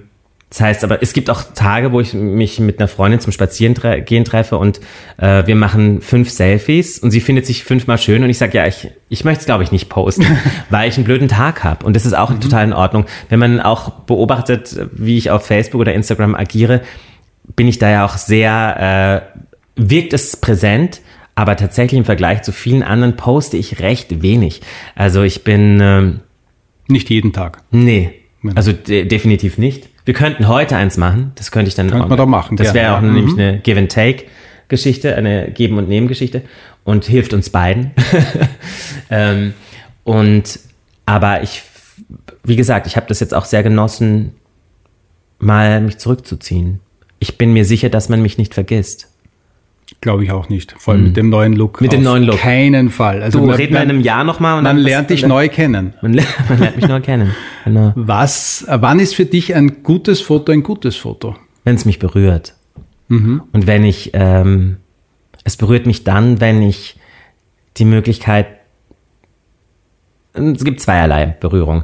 [0.49, 4.25] das heißt aber, es gibt auch Tage, wo ich mich mit einer Freundin zum Spazierengehen
[4.25, 4.79] treffe und
[5.17, 8.65] äh, wir machen fünf Selfies und sie findet sich fünfmal schön und ich sage, ja,
[8.65, 10.25] ich, ich möchte es glaube ich nicht posten,
[10.71, 13.05] weil ich einen blöden Tag habe und das ist auch total in Ordnung.
[13.29, 16.81] Wenn man auch beobachtet, wie ich auf Facebook oder Instagram agiere,
[17.55, 19.41] bin ich da ja auch sehr, äh,
[19.75, 21.01] wirkt es präsent,
[21.35, 24.61] aber tatsächlich im Vergleich zu vielen anderen poste ich recht wenig.
[24.95, 25.79] Also ich bin...
[25.79, 26.19] Ähm,
[26.87, 27.61] Nicht jeden Tag.
[27.69, 28.13] Nee,
[28.55, 29.88] also de definitiv nicht.
[30.09, 32.97] Wir könnten heute eins machen, das könnte ich dann Könnte man doch machen, Das wäre
[32.97, 33.07] auch ja.
[33.07, 36.41] nämlich eine Give-and-Take-Geschichte, eine Geben- und Nehmen-Geschichte
[36.83, 37.91] und hilft uns beiden.
[39.11, 39.53] ähm,
[40.03, 40.61] und
[41.05, 41.61] aber ich,
[42.43, 44.33] wie gesagt, ich habe das jetzt auch sehr genossen,
[45.37, 46.79] mal mich zurückzuziehen.
[47.19, 49.08] Ich bin mir sicher, dass man mich nicht vergisst.
[50.01, 50.73] Glaube ich auch nicht.
[50.77, 51.81] Vor allem mit dem neuen Look.
[51.81, 52.37] Mit dem neuen Look.
[52.39, 53.21] keinen Fall.
[53.21, 55.49] Also Du, man, reden wir in einem Jahr nochmal und man dann- lernt dich neu
[55.49, 55.93] kennen.
[56.01, 57.35] Man, lernt- man lernt mich neu kennen.
[57.65, 57.91] Genau.
[57.95, 61.35] Was, wann ist für dich ein gutes Foto ein gutes Foto?
[61.65, 62.55] wenn es mich berührt.
[63.09, 64.77] Und wenn ich, ähm,
[65.43, 66.95] es berührt mich dann, wenn ich
[67.77, 68.47] die Möglichkeit,
[70.33, 71.83] es gibt zweierlei Berührung.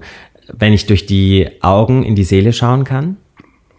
[0.53, 3.17] Wenn ich durch die Augen in die Seele schauen kann,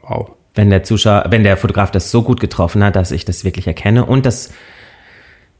[0.02, 0.35] Wow.
[0.56, 3.66] Wenn der Zuschauer, wenn der Fotograf das so gut getroffen hat, dass ich das wirklich
[3.66, 4.52] erkenne und das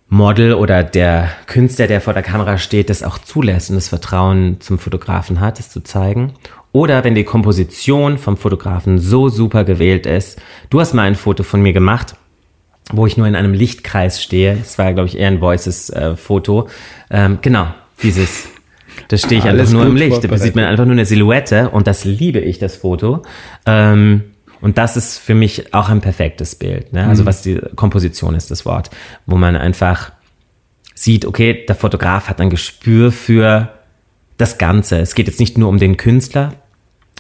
[0.09, 4.61] Model oder der Künstler, der vor der Kamera steht, das auch zulässt und das Vertrauen
[4.61, 6.35] zum Fotografen hat, es zu zeigen.
[6.73, 10.41] Oder wenn die Komposition vom Fotografen so super gewählt ist.
[10.71, 12.15] Du hast mal ein Foto von mir gemacht,
[12.93, 14.59] wo ich nur in einem Lichtkreis stehe.
[14.61, 16.69] Es war, glaube ich, eher ein Voices-Foto.
[17.11, 17.69] ähm, genau,
[18.03, 18.49] dieses.
[19.09, 20.31] Da stehe ich Alles einfach nur im Licht.
[20.31, 23.23] Da sieht man einfach nur eine Silhouette und das liebe ich, das Foto.
[23.67, 24.23] Ähm,
[24.61, 26.93] und das ist für mich auch ein perfektes Bild.
[26.93, 27.07] Ne?
[27.07, 28.91] Also was die Komposition ist, das Wort,
[29.27, 30.13] wo man einfach
[30.95, 33.71] sieht, okay, der Fotograf hat ein Gespür für
[34.39, 34.99] das Ganze.
[34.99, 36.55] Es geht jetzt nicht nur um den Künstler.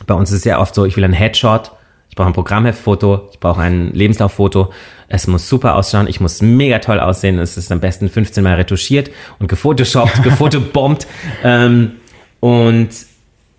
[0.06, 1.72] Bei uns ist es ja oft so, ich will ein Headshot,
[2.08, 4.72] ich brauche ein Programmheftfoto, ich brauche ein Lebenslauffoto.
[5.08, 7.38] Es muss super ausschauen, ich muss mega toll aussehen.
[7.38, 11.06] Es ist am besten 15 Mal retuschiert und gefotoshoppt, gefotobombt.
[11.44, 11.92] Ähm,
[12.40, 12.88] und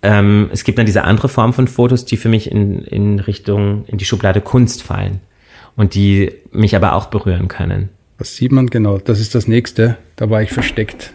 [0.02, 3.84] ähm, es gibt dann diese andere Form von Fotos, die für mich in, in Richtung,
[3.86, 5.20] in die Schublade Kunst fallen
[5.76, 7.88] und die mich aber auch berühren können.
[8.18, 8.98] Was sieht man genau?
[8.98, 9.96] Das ist das nächste.
[10.16, 11.12] Da war ich versteckt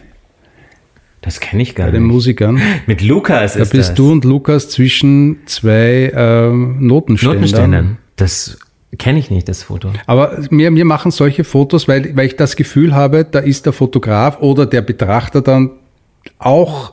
[1.20, 2.12] Das kenne ich gar bei den nicht.
[2.12, 2.60] Musikern.
[2.86, 3.94] Mit Lukas Da ist bist das.
[3.94, 7.36] du und Lukas zwischen zwei ähm, Notenständern.
[7.40, 7.98] Notenständern.
[8.16, 8.58] Das
[8.98, 9.92] kenne ich nicht, das Foto.
[10.06, 13.72] Aber mir, wir machen solche Fotos, weil, weil ich das Gefühl habe, da ist der
[13.72, 15.70] Fotograf oder der Betrachter dann
[16.38, 16.92] auch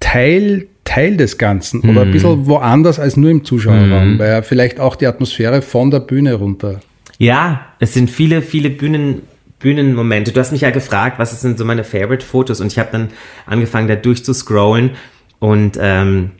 [0.00, 4.80] Teil Teil des Ganzen oder ein bisschen woanders als nur im Zuschauerraum, weil er vielleicht
[4.80, 6.80] auch die Atmosphäre von der Bühne runter.
[7.18, 9.22] Ja, es sind viele, viele Bühnen,
[9.58, 10.32] Bühnenmomente.
[10.32, 13.08] Du hast mich ja gefragt, was sind so meine Favorite-Fotos und ich habe dann
[13.44, 14.92] angefangen, da durchzuscrollen
[15.38, 16.30] und ähm,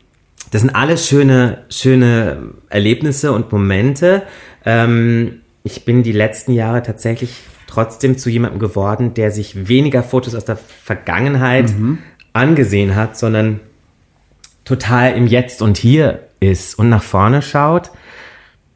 [0.51, 4.23] das sind alles schöne, schöne Erlebnisse und Momente.
[4.65, 7.31] Ähm, ich bin die letzten Jahre tatsächlich
[7.67, 11.73] trotzdem zu jemandem geworden, der sich weniger Fotos aus der Vergangenheit
[12.33, 13.61] angesehen hat, sondern
[14.67, 17.91] total im Jetzt und Hier ist und nach vorne schaut.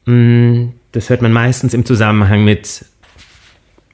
[0.06, 2.84] Mm, Das hört man meistens im Zusammenhang mit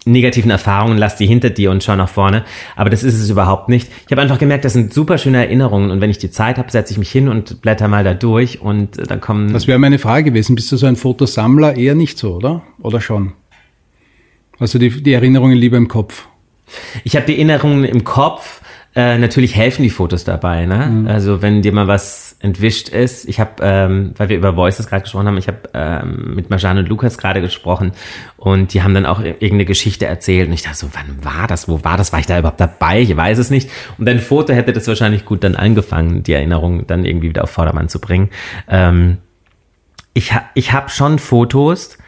[0.07, 2.45] negativen Erfahrungen, lass die hinter dir und schau nach vorne.
[2.77, 3.91] Aber das ist es überhaupt nicht.
[4.07, 6.71] Ich habe einfach gemerkt, das sind super schöne Erinnerungen und wenn ich die Zeit habe,
[6.71, 9.53] setze ich mich hin und blätter mal da durch und äh, dann kommen.
[9.53, 10.55] Das wäre meine Frage gewesen.
[10.55, 11.77] Bist du so ein Fotosammler?
[11.77, 12.63] Eher nicht so, oder?
[12.81, 13.33] Oder schon?
[14.59, 16.29] Also die, die Erinnerungen lieber im Kopf.
[17.05, 18.63] Ich habe die Erinnerungen im Kopf.
[18.97, 20.65] Äh, natürlich helfen die Fotos dabei.
[20.65, 21.05] Ne?
[21.07, 23.29] Also wenn dir mal was entwischt ist.
[23.29, 26.79] Ich habe, ähm, weil wir über Voices gerade gesprochen haben, ich habe ähm, mit Marjan
[26.79, 27.93] und Lukas gerade gesprochen
[28.37, 31.69] und die haben dann auch irgendeine Geschichte erzählt und ich dachte so, wann war das?
[31.69, 32.13] Wo war das?
[32.13, 33.01] War ich da überhaupt dabei?
[33.01, 33.71] Ich weiß es nicht.
[33.99, 37.51] Und dein Foto hätte das wahrscheinlich gut dann angefangen, die Erinnerung dann irgendwie wieder auf
[37.51, 38.31] Vordermann zu bringen.
[38.69, 39.19] Ähm,
[40.15, 41.99] ich ha ich habe schon Fotos,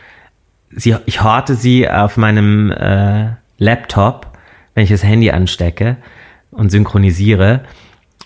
[0.71, 4.39] sie, ich horte sie auf meinem äh, Laptop,
[4.75, 5.97] wenn ich das Handy anstecke
[6.51, 7.63] und synchronisiere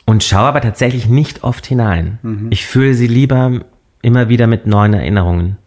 [0.07, 2.49] und schaue aber tatsächlich nicht oft hinein.
[2.51, 3.61] Ich fühle sie lieber
[4.03, 5.59] immer wieder mit neuen Erinnerungen.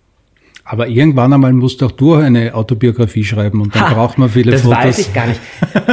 [0.68, 4.52] Aber irgendwann einmal musst auch du eine Autobiografie schreiben und dann Ha, braucht man viele
[4.52, 4.78] das Fotos.
[4.84, 5.40] weiß ich gar nicht.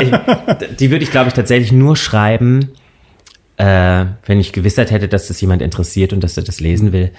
[0.01, 2.71] Ich, die würde ich, glaube ich, tatsächlich nur schreiben,
[3.59, 7.13] äh, wenn ich Gewissheit hätte, dass das jemand interessiert und dass er das lesen will.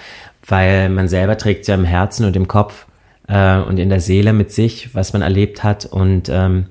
[0.46, 2.86] Weil man selber trägt ja im Herzen und im Kopf
[3.28, 5.86] äh, und in der Seele mit sich, was man erlebt hat.
[5.86, 6.66] Und ähm,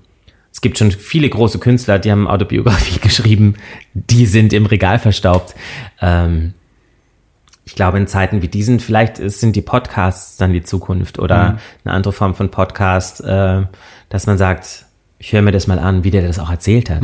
[0.54, 3.56] es gibt schon viele große Künstler, die haben Autobiografie geschrieben,
[3.94, 5.56] die sind im Regal verstaubt.
[6.00, 6.54] Ähm,
[7.66, 11.94] ich glaube, in Zeiten wie diesen, vielleicht sind die Podcasts dann die Zukunft oder eine
[11.94, 13.64] andere Form von Podcast, äh,
[14.10, 14.86] dass man sagt,
[15.18, 17.02] ich höre mir das mal an, wie der das auch erzählt hat,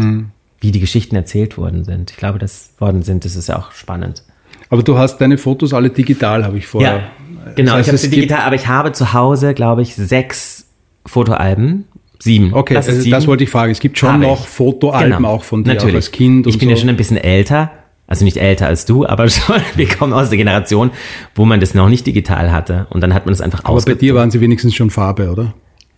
[0.59, 2.11] wie die Geschichten erzählt worden sind.
[2.11, 4.23] Ich glaube, das worden sind, das ist ja auch spannend.
[4.69, 7.03] Aber du hast deine Fotos alle digital, habe ich vorher.
[7.55, 7.77] genau.
[7.77, 10.67] Das heißt, ich habe sie digital, aber ich habe zu Hause, glaube ich, sechs
[11.05, 11.85] Fotoalben.
[12.21, 12.53] Sieben.
[12.53, 13.11] Okay, es also sieben.
[13.11, 13.71] das wollte ich fragen.
[13.71, 14.45] Es gibt schon noch.
[14.45, 15.29] Fotoalben Genau.
[15.29, 15.95] auch von dir, Natürlich.
[15.95, 16.75] als Kind und Ich bin so.
[16.75, 17.71] ja schon ein bisschen älter,
[18.07, 20.91] also nicht älter als du, aber schon, wir kommen aus der Generation,
[21.35, 22.87] wo man das noch nicht digital hatte.
[22.89, 25.53] Und dann hat man das einfach Aber bei dir waren sie wenigstens schon Farbe, oder?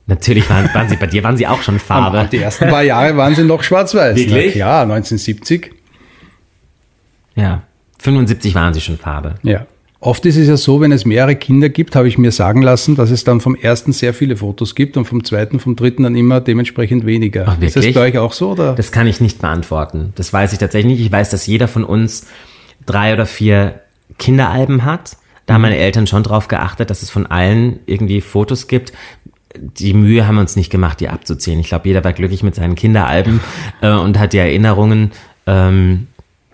[0.08, 2.28] Natürlich waren, waren sie, bei dir waren sie auch schon Farbe.
[2.32, 4.18] Die ersten paar Jahre waren sie noch schwarz-weiß.
[4.18, 4.56] Wirklich?
[4.56, 5.72] Ja, 1970.
[7.36, 7.64] Ja.
[8.00, 9.36] 75 waren sie schon Farbe.
[9.44, 9.66] Ja.
[10.04, 12.96] Oft ist es ja so, wenn es mehrere Kinder gibt, habe ich mir sagen lassen,
[12.96, 16.16] dass es dann vom ersten sehr viele Fotos gibt und vom zweiten, vom dritten dann
[16.16, 17.46] immer dementsprechend weniger.
[17.48, 18.54] Ach, ist das bei euch auch so?
[18.54, 18.74] Oder?
[18.74, 20.12] Das kann ich nicht beantworten.
[20.16, 21.06] Das weiß ich tatsächlich nicht.
[21.06, 22.26] Ich weiß, dass jeder von uns
[22.88, 23.82] drei oder vier
[24.18, 25.18] Kinderalben hat.
[25.46, 28.94] Da haben meine Eltern schon drauf geachtet, dass es von allen irgendwie Fotos gibt.
[29.56, 31.60] Die Mühe haben wir uns nicht gemacht, die abzuzählen.
[31.60, 33.40] Ich glaube, jeder war glücklich mit seinen Kinderalben
[33.82, 35.12] äh, und hat die Erinnerungen.
[35.46, 36.08] Ähm,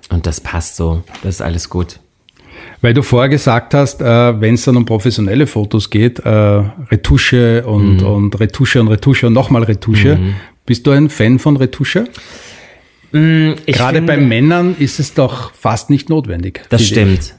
[0.09, 1.03] und das passt so.
[1.23, 2.01] Das ist alles gut.
[2.81, 7.65] Weil du vorher gesagt hast, äh, wenn es dann um professionelle Fotos geht, äh, Retusche
[7.65, 8.05] und, Mhm.
[8.05, 10.19] und Retusche und Retusche und nochmal Retusche.
[10.65, 12.05] Bist du ein Fan von Retusche?
[13.11, 16.61] Ich Gerade finde- bei Männern ist es doch fast nicht notwendig.
[16.69, 17.35] Das stimmt.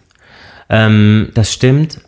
[0.71, 2.01] Ähm, das stimmt.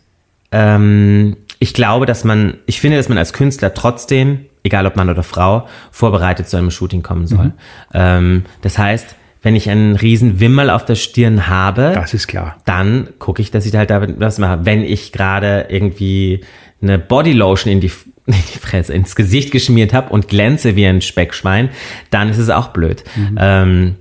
[0.50, 5.08] Ähm, ich glaube, dass man, ich finde, dass man als Künstler trotzdem, egal ob Mann
[5.10, 7.46] oder Frau, vorbereitet zu einem Shooting kommen soll.
[7.46, 7.52] Mhm.
[7.94, 12.56] Ähm, das heißt, wenn ich einen riesen Wimmel auf der Stirn habe, Das ist klar.
[12.66, 14.60] dann gucke ich, dass ich halt damit was mache.
[14.64, 16.40] Wenn ich gerade irgendwie
[16.82, 17.90] eine Bodylotion in die,
[18.26, 21.70] in die Fresse, ins Gesicht geschmiert habe und glänze wie ein Speckschwein,
[22.10, 23.02] dann ist es auch blöd.
[23.38, 23.96] Ähm,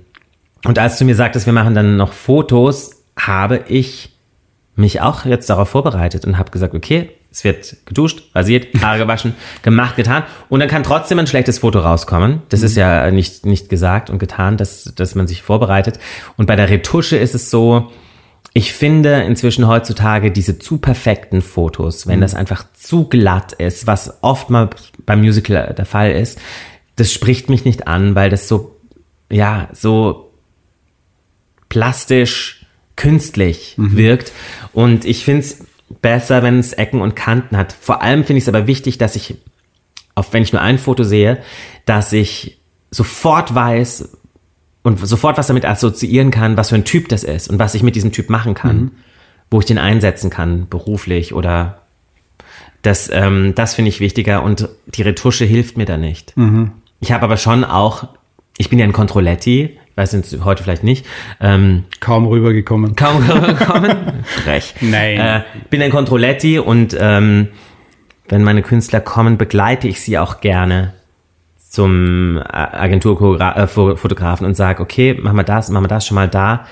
[0.64, 4.10] und als du mir sagtest, wir machen dann noch Fotos, habe ich
[4.76, 9.34] mich auch jetzt darauf vorbereitet und habe gesagt, okay, es wird geduscht, rasiert, Haare gewaschen,
[9.62, 10.24] gemacht, getan.
[10.48, 12.42] Und dann kann trotzdem ein schlechtes Foto rauskommen.
[12.48, 15.98] Das ist ja nicht, nicht gesagt und getan, dass, dass man sich vorbereitet.
[16.36, 17.92] Und bei der Retusche ist es so,
[18.52, 24.22] ich finde inzwischen heutzutage diese zu perfekten Fotos, wenn das einfach zu glatt ist, was
[24.22, 24.70] oft mal
[25.06, 26.40] beim Musical der Fall ist,
[26.96, 28.76] das spricht mich nicht an, weil das so,
[29.30, 30.32] ja, so
[31.68, 32.66] plastisch,
[32.96, 34.32] künstlich wirkt.
[34.72, 35.64] Und ich finde es
[36.02, 37.72] besser, wenn es Ecken und Kanten hat.
[37.72, 39.36] Vor allem finde ich es aber wichtig, dass ich,
[40.14, 41.38] auf wenn ich nur ein Foto sehe,
[41.84, 42.58] dass ich
[42.90, 44.16] sofort weiß
[44.82, 47.82] und sofort was damit assoziieren kann, was für ein Typ das ist und was ich
[47.82, 48.92] mit diesem Typ machen kann,
[49.50, 51.82] wo ich den einsetzen kann, beruflich oder
[52.82, 56.32] das, ähm, das finde ich wichtiger und die Retusche hilft mir da nicht.
[57.00, 58.08] Ich habe aber schon auch
[58.60, 61.06] ich bin ja ein Controletti, weiß nicht, heute vielleicht nicht.
[61.40, 62.96] Ähm, kaum rübergekommen.
[62.96, 64.24] Kaum rübergekommen.
[64.24, 64.74] Frech.
[64.80, 65.18] Nein.
[65.18, 67.48] Äh, bin ein Controletti und ähm,
[68.28, 70.94] wenn meine Künstler kommen, begleite ich sie auch gerne
[71.58, 76.66] zum Agenturfotografen und sage, okay, machen wir das, machen wir das schon mal da.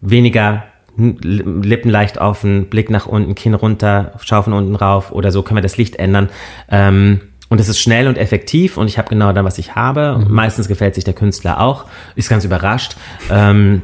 [0.00, 0.64] Weniger
[0.96, 5.58] Lippen leicht offen, Blick nach unten, Kinn runter, Schau von unten rauf oder so können
[5.58, 6.28] wir das Licht ändern.
[6.68, 10.18] Ähm, und es ist schnell und effektiv und ich habe genau da, was ich habe.
[10.18, 10.32] Mhm.
[10.32, 12.96] Meistens gefällt sich der Künstler auch, ist ganz überrascht.
[13.30, 13.82] Ähm,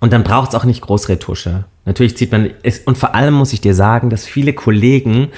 [0.00, 1.64] und dann braucht es auch nicht Großretusche.
[1.84, 5.28] Natürlich zieht man es, und vor allem muss ich dir sagen, dass viele Kollegen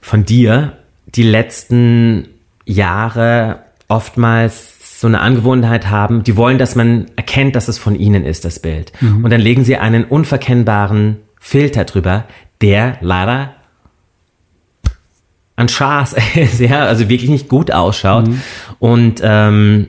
[0.00, 2.28] von dir die letzten
[2.64, 8.24] Jahre oftmals so eine Angewohnheit haben, die wollen, dass man erkennt, dass es von ihnen
[8.24, 8.92] ist, das Bild.
[9.00, 9.24] Mhm.
[9.24, 12.24] Und dann legen sie einen unverkennbaren Filter drüber,
[12.60, 13.54] der leider
[15.58, 16.14] an Schaß
[16.52, 18.28] sehr, also wirklich nicht gut ausschaut.
[18.28, 18.40] Mhm.
[18.78, 19.88] Und ähm,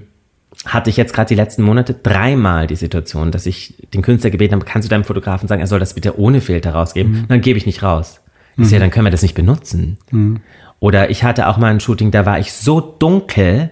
[0.66, 4.56] hatte ich jetzt gerade die letzten Monate dreimal die Situation, dass ich den Künstler gebeten
[4.56, 7.12] habe, kannst du deinem Fotografen sagen, er soll das bitte ohne Filter rausgeben?
[7.12, 7.28] Mhm.
[7.28, 8.22] dann gebe ich nicht raus.
[8.54, 8.64] Ich mhm.
[8.66, 10.00] sehe, dann können wir das nicht benutzen.
[10.10, 10.40] Mhm.
[10.80, 13.70] Oder ich hatte auch mal ein Shooting, da war ich so dunkel,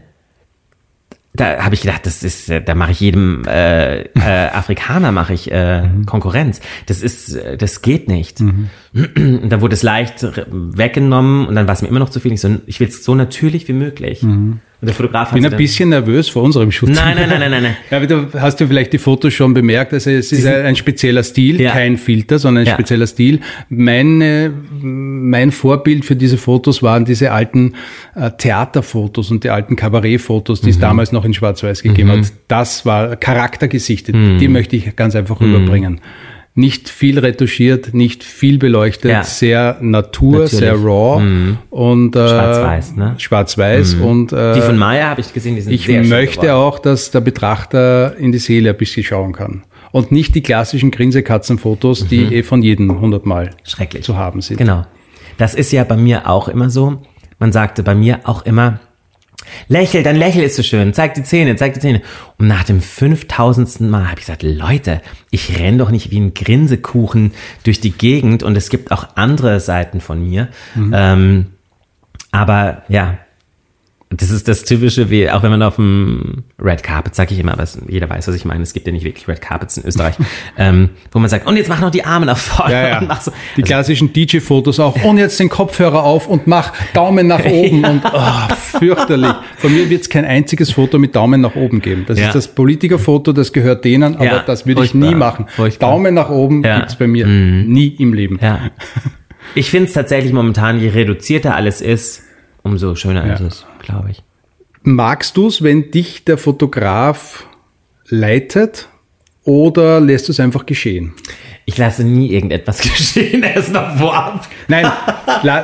[1.38, 4.10] da habe ich gedacht, das ist, da mache ich jedem äh, äh,
[4.54, 6.06] Afrikaner mache ich äh, mhm.
[6.06, 6.60] Konkurrenz.
[6.86, 8.42] Das ist, das geht nicht.
[8.42, 8.70] Mhm.
[8.94, 12.32] Und dann wurde es leicht weggenommen und dann war es mir immer noch zu viel.
[12.32, 14.24] Ich, so, ich will es so natürlich wie möglich.
[14.24, 14.60] Mhm.
[14.80, 16.94] Und der Fotograf bin ein bisschen nervös vor unserem Shooting.
[16.94, 17.64] Nein, nein, nein, nein, nein.
[17.64, 17.78] nein.
[17.90, 19.92] Ja, aber du hast du vielleicht die Fotos schon bemerkt.
[19.92, 21.72] Also es ist ein, ein spezieller Stil, ja.
[21.72, 22.74] kein Filter, sondern ein ja.
[22.74, 23.40] spezieller Stil.
[23.70, 27.74] Meine, mein Vorbild für diese Fotos waren diese alten
[28.14, 30.74] äh, Theaterfotos und die alten Kabarettfotos, die mhm.
[30.74, 32.22] es damals noch in Schwarz-Weiß gegeben mhm.
[32.22, 32.34] hat.
[32.48, 34.14] Das war charaktergesichtet.
[34.14, 34.38] Mhm.
[34.38, 35.56] Die möchte ich ganz einfach mhm.
[35.56, 36.02] rüberbringen
[36.58, 39.24] nicht viel retuschiert, nicht viel beleuchtet, ja.
[39.24, 40.52] sehr Natur, Natürlich.
[40.52, 41.60] sehr raw mhm.
[41.70, 43.14] und äh, schwarz-weiß, ne?
[43.18, 44.04] Schwarz-weiß mhm.
[44.04, 47.12] und äh, die von Maya habe ich gesehen, die sind ich sehr möchte auch, dass
[47.12, 52.08] der Betrachter in die Seele ein bisschen schauen kann und nicht die klassischen Grinsekatzenfotos, mhm.
[52.08, 54.58] die eh von jedem hundertmal schrecklich zu haben sind.
[54.58, 54.84] Genau.
[55.38, 57.04] Das ist ja bei mir auch immer so.
[57.38, 58.80] Man sagte bei mir auch immer,
[59.68, 60.94] Lächel, dein Lächel ist so schön.
[60.94, 62.02] Zeig die Zähne, zeig die Zähne.
[62.38, 63.82] Und nach dem 5000.
[63.82, 67.34] Mal habe ich gesagt, Leute, ich renn doch nicht wie ein Grinsekuchen
[67.64, 70.50] durch die Gegend und es gibt auch andere Seiten von mir.
[70.76, 70.94] Mhm.
[70.96, 71.46] Ähm,
[72.32, 73.18] aber ja,
[74.10, 77.52] das ist das typische, wie auch wenn man auf dem Red Carpet, sag ich immer,
[77.52, 78.64] aber jeder weiß, was ich meine.
[78.64, 80.16] Es gibt ja nicht wirklich Red Carpets in Österreich,
[80.58, 82.74] ähm, wo man sagt, und jetzt mach noch die Arme nach vorne.
[82.74, 83.20] Ja, ja.
[83.20, 83.32] So.
[83.58, 85.04] Die also, klassischen DJ-Fotos auch.
[85.04, 87.90] Und jetzt den Kopfhörer auf und mach Daumen nach oben ja.
[87.90, 89.34] und oh, fürchterlich.
[89.58, 92.06] Von mir wird es kein einziges Foto mit Daumen nach oben geben.
[92.08, 95.48] Das ist das Politikerfoto, das gehört denen, aber das würde ich nie machen.
[95.50, 95.90] Furchtbar.
[95.90, 96.80] Daumen nach oben ja.
[96.80, 97.66] gibt's bei mir mhm.
[97.68, 98.40] nie im Leben.
[99.54, 102.24] Ich finde es tatsächlich momentan, je reduzierter alles ist,
[102.68, 103.34] umso schöner ja.
[103.34, 104.24] ist es, glaube ich.
[104.84, 107.46] Magst du es, wenn dich der Fotograf
[108.08, 108.88] leitet
[109.44, 111.14] oder lässt du es einfach geschehen?
[111.66, 114.48] Ich lasse nie irgendetwas geschehen, erst noch vorab.
[114.68, 114.90] Nein,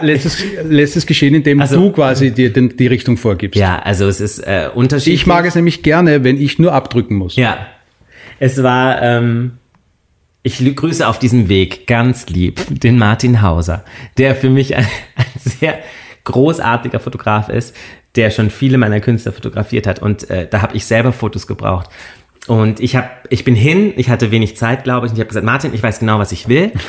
[0.01, 3.57] lässt es, lässt es geschehen, indem also, du quasi die, die, die Richtung vorgibst.
[3.57, 5.21] Ja, also es ist äh, unterschiedlich.
[5.21, 7.37] Ich mag es nämlich gerne, wenn ich nur abdrücken muss.
[7.37, 7.67] Ja,
[8.39, 9.53] es war, ähm,
[10.43, 13.85] ich grüße auf diesem Weg ganz lieb den Martin Hauser,
[14.17, 14.85] der für mich ein,
[15.15, 15.79] ein sehr
[16.23, 17.75] großartiger Fotograf ist,
[18.15, 19.99] der schon viele meiner Künstler fotografiert hat.
[19.99, 21.89] Und äh, da habe ich selber Fotos gebraucht.
[22.47, 25.29] Und ich habe, ich bin hin, ich hatte wenig Zeit, glaube ich, und ich habe
[25.29, 26.71] gesagt, Martin, ich weiß genau, was ich will.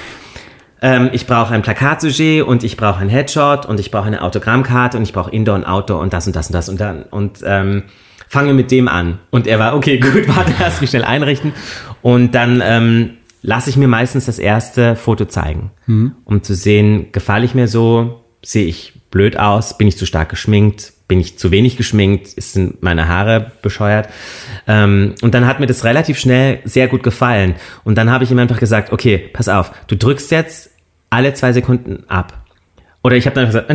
[0.83, 4.99] Ähm, ich brauche ein Plakatsujet und ich brauche ein Headshot und ich brauche eine Autogrammkarte
[4.99, 7.39] und ich brauche Indoor und Outdoor und das und das und das und dann und
[7.47, 7.85] ähm,
[8.29, 9.19] fange mit dem an.
[9.31, 11.55] Und er war, okay, gut, warte, lass mich schnell einrichten.
[12.03, 13.11] Und dann ähm,
[13.41, 16.17] lasse ich mir meistens das erste Foto zeigen, mhm.
[16.25, 19.79] um zu sehen, gefalle ich mir so, sehe ich blöd aus?
[19.79, 20.93] Bin ich zu stark geschminkt?
[21.07, 22.27] Bin ich zu wenig geschminkt?
[22.27, 24.09] Sind meine Haare bescheuert?
[24.67, 27.55] Ähm, und dann hat mir das relativ schnell sehr gut gefallen.
[27.85, 30.71] Und dann habe ich ihm einfach gesagt, okay, pass auf, du drückst jetzt
[31.11, 32.45] alle zwei Sekunden ab.
[33.05, 33.71] Oder ich habe dann gesagt,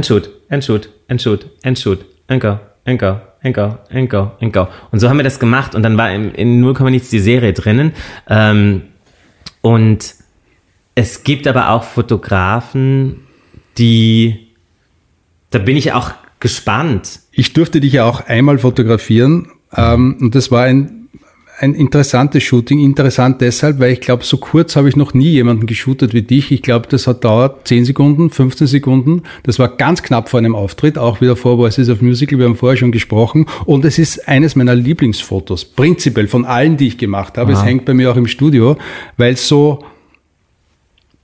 [2.41, 4.67] go, and go, and go, and go, and go.
[4.91, 7.53] Und so haben wir das gemacht und dann war in, in 0, nichts die Serie
[7.53, 7.93] drinnen.
[8.27, 8.81] Ähm,
[9.61, 10.15] und
[10.95, 13.21] es gibt aber auch Fotografen,
[13.77, 14.48] die
[15.51, 17.19] da bin ich auch gespannt.
[17.31, 21.07] Ich durfte dich ja auch einmal fotografieren ähm, und das war ein,
[21.59, 22.79] ein interessantes Shooting.
[22.79, 26.51] Interessant deshalb, weil ich glaube, so kurz habe ich noch nie jemanden geshootet wie dich.
[26.51, 29.23] Ich glaube, das hat dauert 10 Sekunden, 15 Sekunden.
[29.43, 32.39] Das war ganz knapp vor einem Auftritt, auch wieder vor Voices of Musical.
[32.39, 33.45] Wir haben vorher schon gesprochen.
[33.65, 37.51] Und es ist eines meiner Lieblingsfotos, prinzipiell von allen, die ich gemacht habe.
[37.51, 37.59] Aha.
[37.59, 38.77] Es hängt bei mir auch im Studio,
[39.17, 39.83] weil es so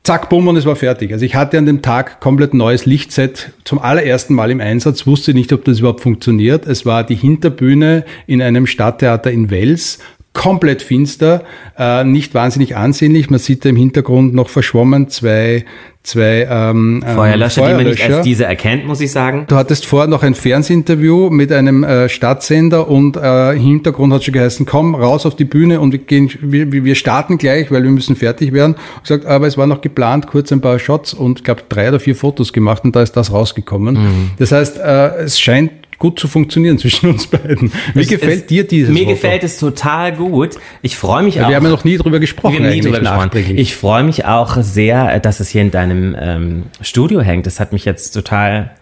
[0.06, 1.12] zack, bumm und es war fertig.
[1.12, 5.34] Also ich hatte an dem Tag komplett neues Lichtset zum allerersten Mal im Einsatz, wusste
[5.34, 6.68] nicht, ob das überhaupt funktioniert.
[6.68, 10.00] Es war die Hinterbühne in einem Stadttheater in Wels,
[10.36, 11.44] komplett finster,
[11.80, 13.32] äh, nicht wahnsinnig ansehnlich.
[13.32, 15.66] Man sieht da im Hintergrund noch verschwommen zwei
[16.06, 19.46] zwei ähm, ähm, Feuerlöscher, Feuerlöscher, die man nicht als diese erkennt, muss ich sagen.
[19.48, 24.24] Du hattest vorher noch ein Fernsehinterview mit einem äh, Stadtsender und äh, im Hintergrund hat
[24.24, 27.84] schon geheißen, komm raus auf die Bühne und wir, gehen, wir, wir starten gleich, weil
[27.84, 28.76] wir müssen fertig werden.
[28.98, 31.90] Und gesagt, aber es war noch geplant, kurz ein paar Shots und ich glaube drei
[31.90, 33.96] oder vier Fotos gemacht und da ist das rausgekommen.
[33.96, 34.32] Mhm.
[34.38, 37.72] Das heißt, äh, es scheint gut zu funktionieren zwischen uns beiden.
[37.94, 39.12] Wie es, gefällt es, dir dieses Mir Foto?
[39.12, 40.56] gefällt es total gut.
[40.82, 41.50] Ich freue mich ja, auch.
[41.50, 42.60] Wir haben ja noch nie drüber gesprochen.
[42.60, 43.58] Wir haben nie drüber gesprochen.
[43.58, 47.46] Ich freue mich auch sehr, dass es hier in deinem ähm, Studio hängt.
[47.46, 48.76] Das hat mich jetzt total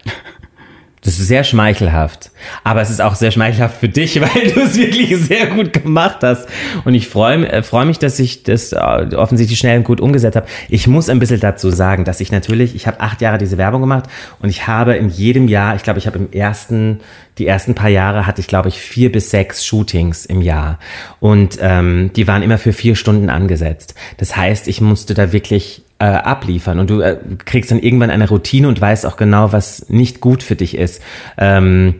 [1.04, 2.30] das ist sehr schmeichelhaft.
[2.64, 6.18] Aber es ist auch sehr schmeichelhaft für dich, weil du es wirklich sehr gut gemacht
[6.22, 6.48] hast.
[6.84, 8.76] Und ich freue äh, freu mich, dass ich das äh,
[9.14, 10.46] offensichtlich schnell und gut umgesetzt habe.
[10.68, 13.82] Ich muss ein bisschen dazu sagen, dass ich natürlich, ich habe acht Jahre diese Werbung
[13.82, 14.04] gemacht
[14.40, 17.00] und ich habe in jedem Jahr, ich glaube, ich habe im ersten,
[17.38, 20.78] die ersten paar Jahre hatte ich, glaube ich, vier bis sechs Shootings im Jahr.
[21.20, 23.94] Und ähm, die waren immer für vier Stunden angesetzt.
[24.16, 28.28] Das heißt, ich musste da wirklich äh, abliefern und du äh, kriegst dann irgendwann eine
[28.28, 31.02] Routine und weißt auch genau, was nicht gut für dich ist.
[31.38, 31.96] Ähm,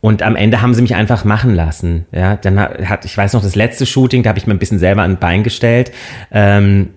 [0.00, 2.04] und am Ende haben sie mich einfach machen lassen.
[2.12, 4.78] Ja, dann hat, ich weiß noch, das letzte Shooting, da habe ich mir ein bisschen
[4.78, 5.92] selber ein Bein gestellt.
[6.30, 6.90] Ähm,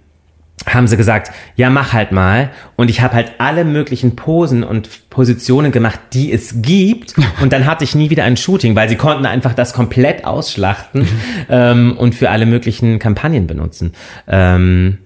[0.66, 2.50] haben sie gesagt, ja, mach halt mal.
[2.76, 7.14] Und ich habe halt alle möglichen Posen und Positionen gemacht, die es gibt.
[7.42, 11.08] Und dann hatte ich nie wieder ein Shooting, weil sie konnten einfach das komplett ausschlachten
[11.50, 13.94] ähm, und für alle möglichen Kampagnen benutzen.
[14.28, 14.98] Ähm,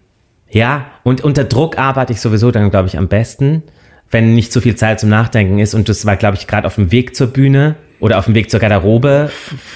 [0.52, 3.64] ja, und unter Druck arbeite ich sowieso dann, glaube ich, am besten,
[4.10, 5.74] wenn nicht so viel Zeit zum Nachdenken ist.
[5.74, 8.52] Und das war, glaube ich, gerade auf dem Weg zur Bühne oder auf dem Weg
[8.52, 9.32] zur Garderobe.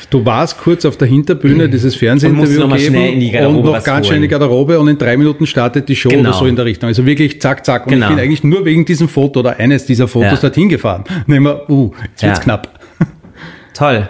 [0.10, 3.84] Du warst kurz auf der Hinterbühne dieses Fernsehinterview und, schnell in die Garderobe und noch
[3.84, 6.30] ganz schnell in die Garderobe und in drei Minuten startet die Show genau.
[6.30, 6.88] oder so in der Richtung.
[6.88, 7.86] Also wirklich zack, zack.
[7.86, 8.10] Und genau.
[8.10, 10.38] ich bin eigentlich nur wegen diesem Foto oder eines dieser Fotos ja.
[10.38, 11.06] dorthin gefahren.
[11.28, 12.44] Nehmen wir, uh, jetzt wird's ja.
[12.44, 12.80] knapp.
[13.74, 14.10] Toll.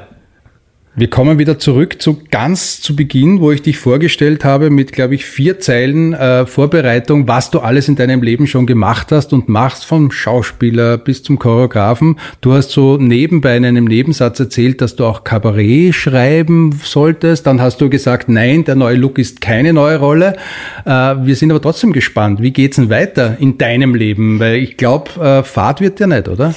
[0.97, 5.15] Wir kommen wieder zurück zu ganz zu Beginn, wo ich dich vorgestellt habe mit, glaube
[5.15, 9.49] ich, vier Zeilen äh, Vorbereitung, was du alles in deinem Leben schon gemacht hast und
[9.49, 12.17] machst, vom Schauspieler bis zum Choreografen.
[12.39, 17.45] Du hast so nebenbei in einem Nebensatz erzählt, dass du auch Kabarett schreiben solltest.
[17.45, 20.37] Dann hast du gesagt, nein, der neue Look ist keine neue Rolle.
[20.85, 22.41] Äh, wir sind aber trotzdem gespannt.
[22.41, 24.39] Wie geht's denn weiter in deinem Leben?
[24.39, 26.55] Weil ich glaube, äh, Fahrt wird dir nicht, oder?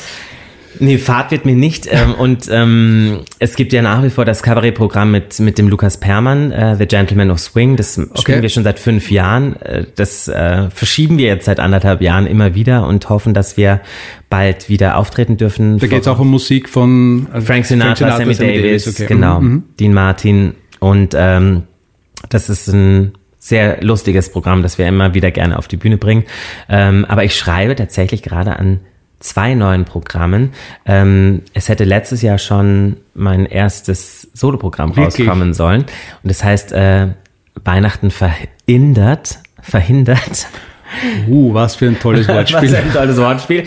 [0.81, 1.89] Nee, Fahrt wird mir nicht.
[1.91, 5.99] Ähm, und ähm, es gibt ja nach wie vor das Kabarettprogramm mit, mit dem Lukas
[5.99, 7.77] Permann, äh, The Gentleman of Swing.
[7.77, 8.09] Das okay.
[8.21, 9.57] spielen wir schon seit fünf Jahren.
[9.61, 13.81] Äh, das äh, verschieben wir jetzt seit anderthalb Jahren immer wieder und hoffen, dass wir
[14.29, 15.79] bald wieder auftreten dürfen.
[15.79, 18.85] Da geht es auch um Musik von äh, Frank Sinatra, Frank Sinatra Sammy, Sammy Davis,
[18.85, 19.15] Davis okay.
[19.15, 19.65] genau, mhm.
[19.79, 20.55] Dean Martin.
[20.81, 21.65] Und ähm,
[22.29, 26.25] das ist ein sehr lustiges Programm, das wir immer wieder gerne auf die Bühne bringen.
[26.69, 28.81] Ähm, aber ich schreibe tatsächlich gerade an
[29.21, 30.53] zwei neuen Programmen.
[30.87, 35.83] Ähm, es hätte letztes Jahr schon mein erstes Soloprogramm rauskommen sollen.
[36.23, 37.09] Und das heißt, äh,
[37.65, 40.47] Weihnachten verhindert, verhindert.
[41.29, 42.73] Uh, was für ein tolles Wortspiel.
[42.73, 43.65] was ein tolles Wortspiel.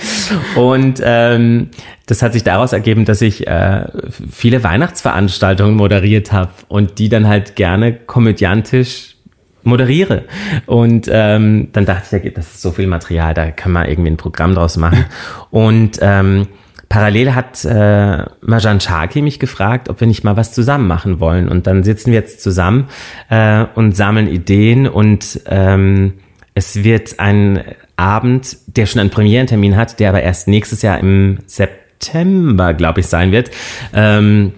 [0.56, 1.70] Und ähm,
[2.08, 3.86] das hat sich daraus ergeben, dass ich äh,
[4.32, 9.18] viele Weihnachtsveranstaltungen moderiert habe und die dann halt gerne komödiantisch
[9.64, 10.26] moderiere.
[10.66, 14.18] Und ähm, dann dachte ich, das ist so viel Material, da kann man irgendwie ein
[14.18, 15.06] Programm draus machen.
[15.50, 16.48] Und ähm,
[16.90, 21.48] parallel hat äh, Majan Chaki mich gefragt, ob wir nicht mal was zusammen machen wollen.
[21.48, 22.88] Und dann sitzen wir jetzt zusammen
[23.30, 26.14] äh, und sammeln Ideen und ähm,
[26.54, 27.64] es wird ein
[27.96, 33.08] Abend, der schon einen Premierentermin hat, der aber erst nächstes Jahr im September, glaube ich,
[33.08, 33.52] sein wird.
[33.94, 34.54] Ähm,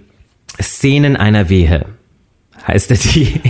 [0.59, 1.85] Szenen einer Wehe
[2.67, 3.41] heißt der die.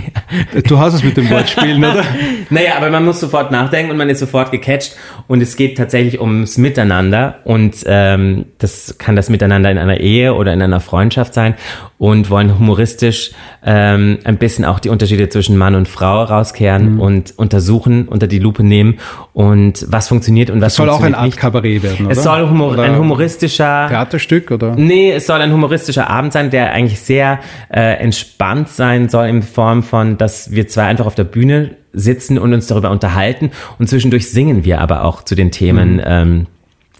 [0.66, 2.04] Du hast es mit dem Wortspielen, oder?
[2.50, 4.96] naja, aber man muss sofort nachdenken und man ist sofort gecatcht
[5.28, 10.34] und es geht tatsächlich ums Miteinander und ähm, das kann das Miteinander in einer Ehe
[10.34, 11.54] oder in einer Freundschaft sein
[11.98, 13.30] und wollen humoristisch
[13.64, 17.00] ähm, ein bisschen auch die Unterschiede zwischen Mann und Frau rauskehren mhm.
[17.00, 18.98] und untersuchen, unter die Lupe nehmen
[19.32, 22.12] und was funktioniert und was es soll funktioniert auch ein Art Kabarett werden, oder?
[22.12, 24.74] Es soll humor oder ein humoristischer Theaterstück oder?
[24.76, 27.40] Nee, es soll ein humoristischer Abend sein, der eigentlich sehr
[27.72, 32.38] äh, entspannt sein soll in Form von, dass wir zwei einfach auf der Bühne sitzen
[32.38, 35.94] und uns darüber unterhalten und zwischendurch singen wir aber auch zu den Themen.
[35.94, 36.02] Mhm.
[36.04, 36.46] Ähm,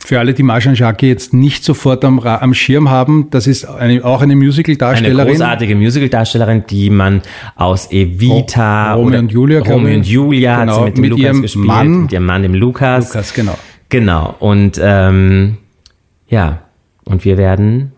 [0.07, 4.05] für alle, die Marjan Jacke jetzt nicht sofort am, am Schirm haben, das ist eine,
[4.05, 5.19] auch eine Musical-Darstellerin.
[5.19, 7.23] Eine großartige Musical-Darstellerin, die man
[7.57, 11.41] aus Evita Romeo und Julia, Romeo und Julia genau, hat sie mit dem mit Lukas
[11.41, 13.09] gespielt, Mann, mit ihrem Mann, dem Lukas.
[13.09, 13.59] Lukas, genau.
[13.89, 14.35] Genau.
[14.41, 15.57] Und ähm,
[16.29, 16.59] ja,
[17.05, 17.94] und wir werden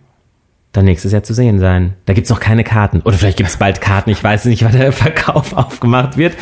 [0.76, 1.94] dann nächstes Jahr zu sehen sein.
[2.04, 3.00] Da gibt's noch keine Karten.
[3.00, 4.10] Oder vielleicht gibt's bald Karten.
[4.10, 6.34] Ich weiß nicht, wann der Verkauf aufgemacht wird.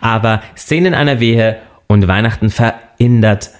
[0.00, 3.50] Aber Szenen einer Wehe und Weihnachten verändert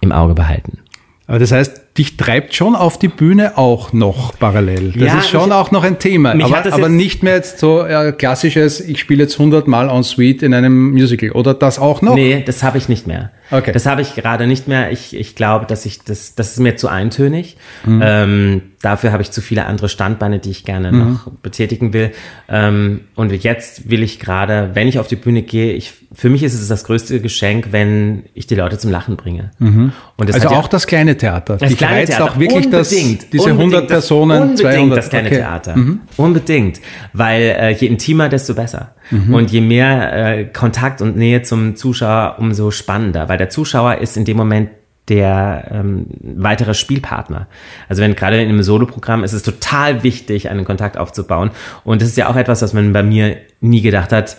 [0.00, 0.80] im Auge behalten.
[1.26, 4.92] Aber das heißt, dich treibt schon auf die Bühne auch noch parallel.
[4.92, 6.32] Das Ja, ist schon mich- auch noch ein Thema.
[6.32, 10.42] Aber, aber nicht mehr jetzt so äh, klassisches, ich spiele jetzt 100 Mal en suite
[10.42, 11.30] in einem Musical.
[11.30, 12.16] Oder das auch noch?
[12.16, 13.30] Nee, das habe ich nicht mehr.
[13.50, 13.70] Okay.
[13.72, 14.90] Das habe ich gerade nicht mehr.
[14.90, 17.56] Ich, ich glaube, dass ich das, das ist mir zu eintönig.
[17.84, 18.00] Mhm.
[18.02, 20.98] Ähm, dafür habe ich zu viele andere Standbeine, die ich gerne Mhm.
[21.12, 22.10] noch betätigen will.
[22.48, 26.42] Ähm, und jetzt will ich gerade, wenn ich auf die Bühne gehe, ich, für mich
[26.42, 29.50] ist es das größte Geschenk, wenn ich die Leute zum Lachen bringe.
[29.60, 29.92] Und
[30.28, 31.56] das Also ja- auch das kleine Theater.
[31.58, 32.24] das kleine Theater.
[32.24, 34.98] auch wirklich das, unbedingt, diese unbedingt 100 das- Personen, unbedingt 200.
[34.98, 35.36] das kleine okay.
[35.36, 35.40] Mhm.
[35.40, 35.74] Theater.
[36.16, 36.80] Unbedingt.
[37.12, 38.94] Weil äh, je intimer, desto besser.
[39.10, 39.34] Mhm.
[39.34, 43.28] Und je mehr äh, Kontakt und Nähe zum Zuschauer, umso spannender.
[43.28, 44.70] Weil der Zuschauer ist in dem Moment
[45.08, 47.46] der ähm, weitere Spielpartner.
[47.88, 51.50] Also wenn gerade in einem Soloprogramm ist es total wichtig, einen Kontakt aufzubauen.
[51.84, 54.38] Und das ist ja auch etwas, was man bei mir nie gedacht hat.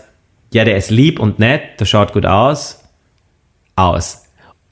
[0.53, 2.83] Ja, der ist lieb und nett, der schaut gut aus.
[3.75, 4.23] Aus.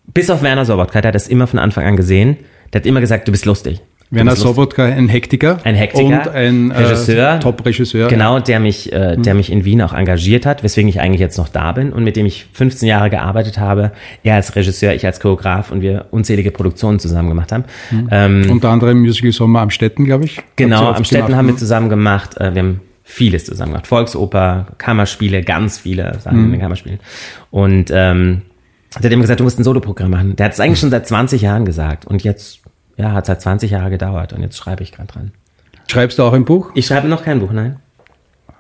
[0.05, 2.37] Bis auf Werner Sobotka, der hat das immer von Anfang an gesehen.
[2.73, 3.81] Der hat immer gesagt, du bist lustig.
[4.09, 4.35] Werner.
[4.35, 5.57] Sobotka, ein Hektiker.
[5.63, 7.35] Ein Hektiker, Und ein Regisseur.
[7.35, 8.07] Äh, Top-Regisseur.
[8.09, 11.37] Genau, der mich, äh, der mich in Wien auch engagiert hat, weswegen ich eigentlich jetzt
[11.37, 13.91] noch da bin und mit dem ich 15 Jahre gearbeitet habe.
[14.23, 17.63] Er als Regisseur, ich als Choreograf und wir unzählige Produktionen zusammen gemacht haben.
[18.11, 20.41] Ähm, Unter anderem Musical Sommer am Städten, glaube ich.
[20.55, 22.37] genau, am Städten haben wir zusammen gemacht.
[22.37, 23.87] Äh, wir haben vieles zusammen gemacht.
[23.87, 26.99] Volksoper, Kammerspiele, ganz viele Sachen in den Kammerspielen.
[27.49, 28.43] Und ähm,
[28.95, 30.35] hat er dem gesagt, du musst ein Soloprogramm machen.
[30.35, 32.61] Der hat es eigentlich schon seit 20 Jahren gesagt und jetzt,
[32.97, 35.31] ja, hat seit 20 Jahre gedauert und jetzt schreibe ich gerade dran.
[35.87, 36.71] Schreibst du auch ein Buch?
[36.75, 37.79] Ich schreibe noch kein Buch, nein.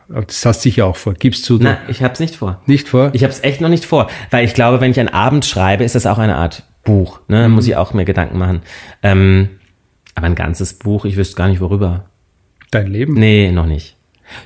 [0.09, 1.13] Das hast du sicher auch vor.
[1.13, 2.61] Gibst du Nein, ich habe es nicht vor.
[2.65, 3.09] nicht vor?
[3.13, 5.83] Ich habe es echt noch nicht vor, weil ich glaube, wenn ich einen Abend schreibe,
[5.83, 7.21] ist das auch eine Art Buch.
[7.29, 7.47] Ne?
[7.47, 8.61] Muss ich auch mir Gedanken machen.
[9.01, 9.49] Ähm,
[10.15, 12.05] aber ein ganzes Buch, ich wüsste gar nicht worüber.
[12.69, 13.13] Dein Leben?
[13.13, 13.95] Nee, noch nicht.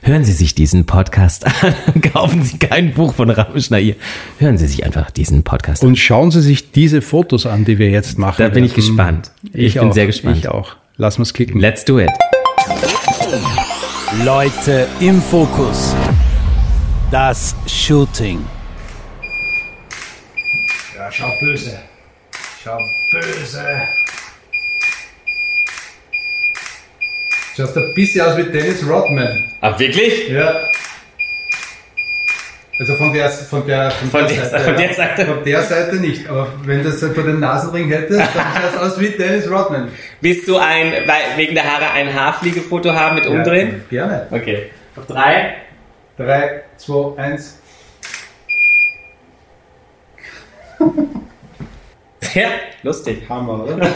[0.02, 2.02] Hören Sie sich diesen Podcast an.
[2.14, 3.96] Kaufen Sie kein Buch von Ramesh Nair.
[4.40, 5.90] Hören Sie sich einfach diesen Podcast an.
[5.90, 8.42] Und schauen Sie sich diese Fotos an, die wir jetzt machen.
[8.42, 9.32] Da bin ich gespannt.
[9.54, 10.38] Ich, bin auch, sehr gespannt.
[10.38, 10.76] Ich auch.
[10.98, 11.60] Lass uns klicken.
[11.60, 12.10] Let's do it.
[14.24, 15.96] Leute im Fokus.
[17.12, 18.40] Das Shooting.
[20.96, 21.78] Ja, schau böse.
[22.64, 22.80] Schau
[23.12, 23.64] böse.
[27.58, 29.44] Schaust ein bisschen aus wie Dennis Rodman.
[29.62, 30.30] Ah, wirklich?
[30.30, 30.54] Ja.
[32.80, 34.94] Also von der, von der, Von der- von der ja.
[34.94, 35.26] Seite.
[35.26, 38.30] Von der Seite nicht, aber wenn du so den Nasenring hättest, dann
[38.62, 39.88] schaust du aus wie Dennis Rodman.
[40.22, 40.94] Willst du ein,
[41.36, 43.84] wegen der Haare ein Haarfliegefoto haben mit umdrehen?
[43.90, 44.28] Ja, gerne.
[44.30, 44.70] Okay.
[44.96, 45.56] Auf drei.
[46.18, 47.60] 3, 2, 1.
[52.22, 52.50] Sehr
[52.84, 53.24] lustig.
[53.28, 53.92] Hammer, oder?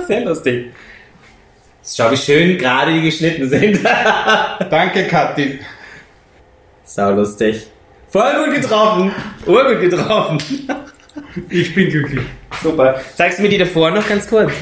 [0.06, 0.66] Sehr lustig.
[1.84, 3.80] Schau, wie schön gerade die geschnitten sind.
[4.70, 5.60] Danke, Kathi.
[6.84, 7.68] Sau lustig.
[8.08, 9.12] Voll gut getroffen.
[9.46, 10.38] Urgut getroffen.
[11.48, 12.26] Ich bin glücklich.
[12.62, 13.00] Super.
[13.14, 14.52] Zeigst du mir die davor noch ganz kurz?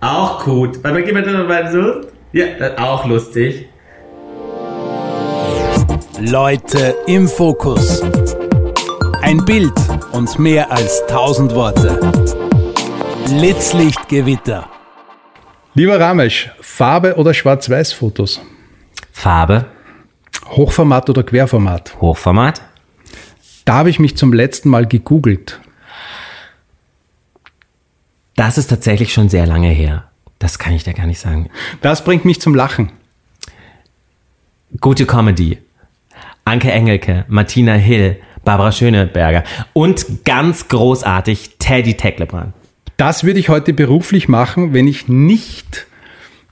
[0.00, 0.82] Auch gut.
[0.82, 2.08] Warte mal, gib mir das mal so.
[2.32, 3.68] Ja, das auch lustig.
[6.20, 8.02] Leute im Fokus.
[9.22, 9.72] Ein Bild
[10.12, 11.98] und mehr als tausend Worte.
[13.26, 14.68] Blitzlichtgewitter.
[15.76, 18.40] Lieber Ramesh, Farbe oder Schwarz-Weiß-Fotos?
[19.10, 19.66] Farbe,
[20.46, 22.00] Hochformat oder Querformat?
[22.00, 22.62] Hochformat.
[23.64, 25.60] Da habe ich mich zum letzten Mal gegoogelt.
[28.36, 30.04] Das ist tatsächlich schon sehr lange her.
[30.38, 31.50] Das kann ich dir gar nicht sagen.
[31.80, 32.92] Das bringt mich zum Lachen.
[34.80, 35.58] Gute Comedy.
[36.44, 42.54] Anke Engelke, Martina Hill, Barbara Schöneberger und ganz großartig Teddy Tecklebrand.
[42.96, 45.86] Das würde ich heute beruflich machen, wenn ich nicht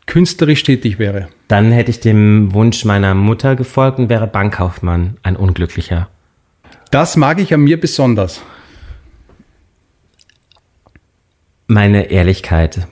[0.06, 1.28] künstlerisch tätig wäre.
[1.48, 6.08] Dann hätte ich dem Wunsch meiner Mutter gefolgt und wäre Bankkaufmann, ein Unglücklicher.
[6.90, 8.42] Das mag ich an mir besonders.
[11.68, 12.86] Meine Ehrlichkeit.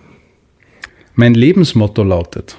[1.15, 2.57] Mein Lebensmotto lautet,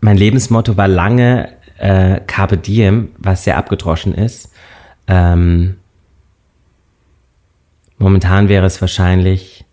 [0.00, 4.52] Mein Lebensmotto war lange äh, Carpe Diem, was sehr abgedroschen ist.
[5.08, 5.78] Ähm,
[8.02, 9.64] momentan wäre es wahrscheinlich,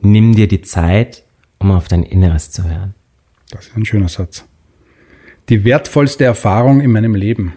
[0.00, 1.22] nimm dir die Zeit,
[1.58, 2.94] um auf dein Inneres zu hören.
[3.50, 4.44] das ist ein schöner Satz,
[5.48, 7.52] die wertvollste Erfahrung in meinem Leben.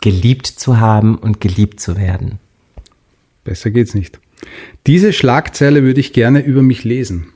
[0.00, 2.38] Geliebt zu haben und geliebt zu werden.
[3.44, 4.20] Besser geht's nicht.
[4.86, 7.32] Diese Schlagzeile würde ich gerne über mich lesen.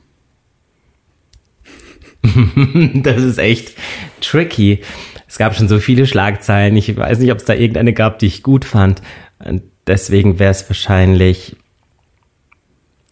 [2.95, 3.77] Das ist echt
[4.21, 4.81] tricky.
[5.37, 6.75] Es gab schon so viele Schlagzeilen.
[6.79, 9.03] Ich weiß nicht, ob es da irgendeine gab, die ich gut fand.
[9.39, 11.57] Und deswegen wäre es wahrscheinlich.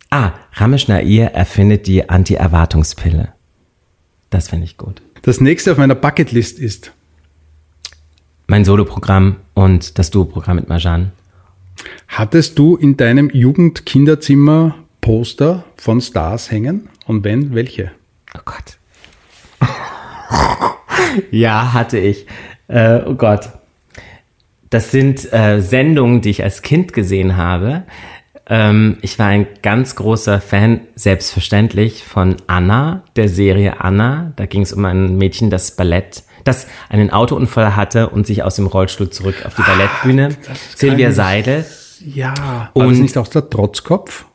[0.09, 3.35] Ah, Ramesh Nair erfindet die Anti-Erwartungspille.
[4.31, 5.03] Das finde ich gut.
[5.21, 6.93] Das nächste auf meiner Bucketlist ist,
[8.47, 11.13] mein Soloprogramm und das Duo-Programm mit Marjan.
[12.09, 16.89] Hattest du in deinem Jugendkinderzimmer Poster von Stars hängen?
[17.05, 17.91] Und wenn, welche?
[18.35, 18.79] Oh Gott.
[21.31, 22.27] Ja, hatte ich.
[22.69, 23.49] Äh, oh Gott.
[24.71, 27.85] Das sind äh, Sendungen, die ich als Kind gesehen habe.
[28.47, 34.33] Ähm, ich war ein ganz großer Fan, selbstverständlich, von Anna, der Serie Anna.
[34.37, 38.57] Da ging es um ein Mädchen, das Ballett, das einen Autounfall hatte und sich aus
[38.57, 40.29] dem Rollstuhl zurück auf die Ballettbühne.
[40.49, 41.65] Ah, Silvia Seidel.
[42.05, 42.35] Ja.
[42.37, 44.27] War Und- das nicht auch der Trotzkopf?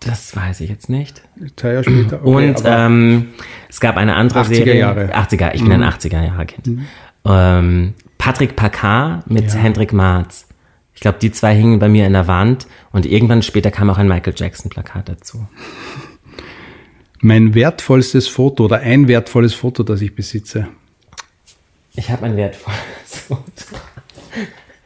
[0.00, 1.22] Das weiß ich jetzt nicht.
[1.56, 2.20] Zwei Jahre später.
[2.24, 3.28] Okay, Und ähm,
[3.68, 4.78] es gab eine andere 80er Serie.
[4.78, 5.04] Jahre.
[5.06, 5.10] Mhm.
[5.12, 6.80] 80er, ich bin ein 80er Jahre Kind.
[7.26, 9.58] Ähm, Patrick Packard mit Ja.
[9.60, 10.46] Hendrik Marz.
[10.94, 13.98] Ich glaube, die zwei hingen bei mir in der Wand und irgendwann später kam auch
[13.98, 15.46] ein Michael Jackson Plakat dazu.
[17.20, 20.68] mein wertvollstes Foto oder ein wertvolles Foto, das ich besitze.
[21.94, 22.78] Ich habe ein wertvolles
[23.28, 23.42] Foto.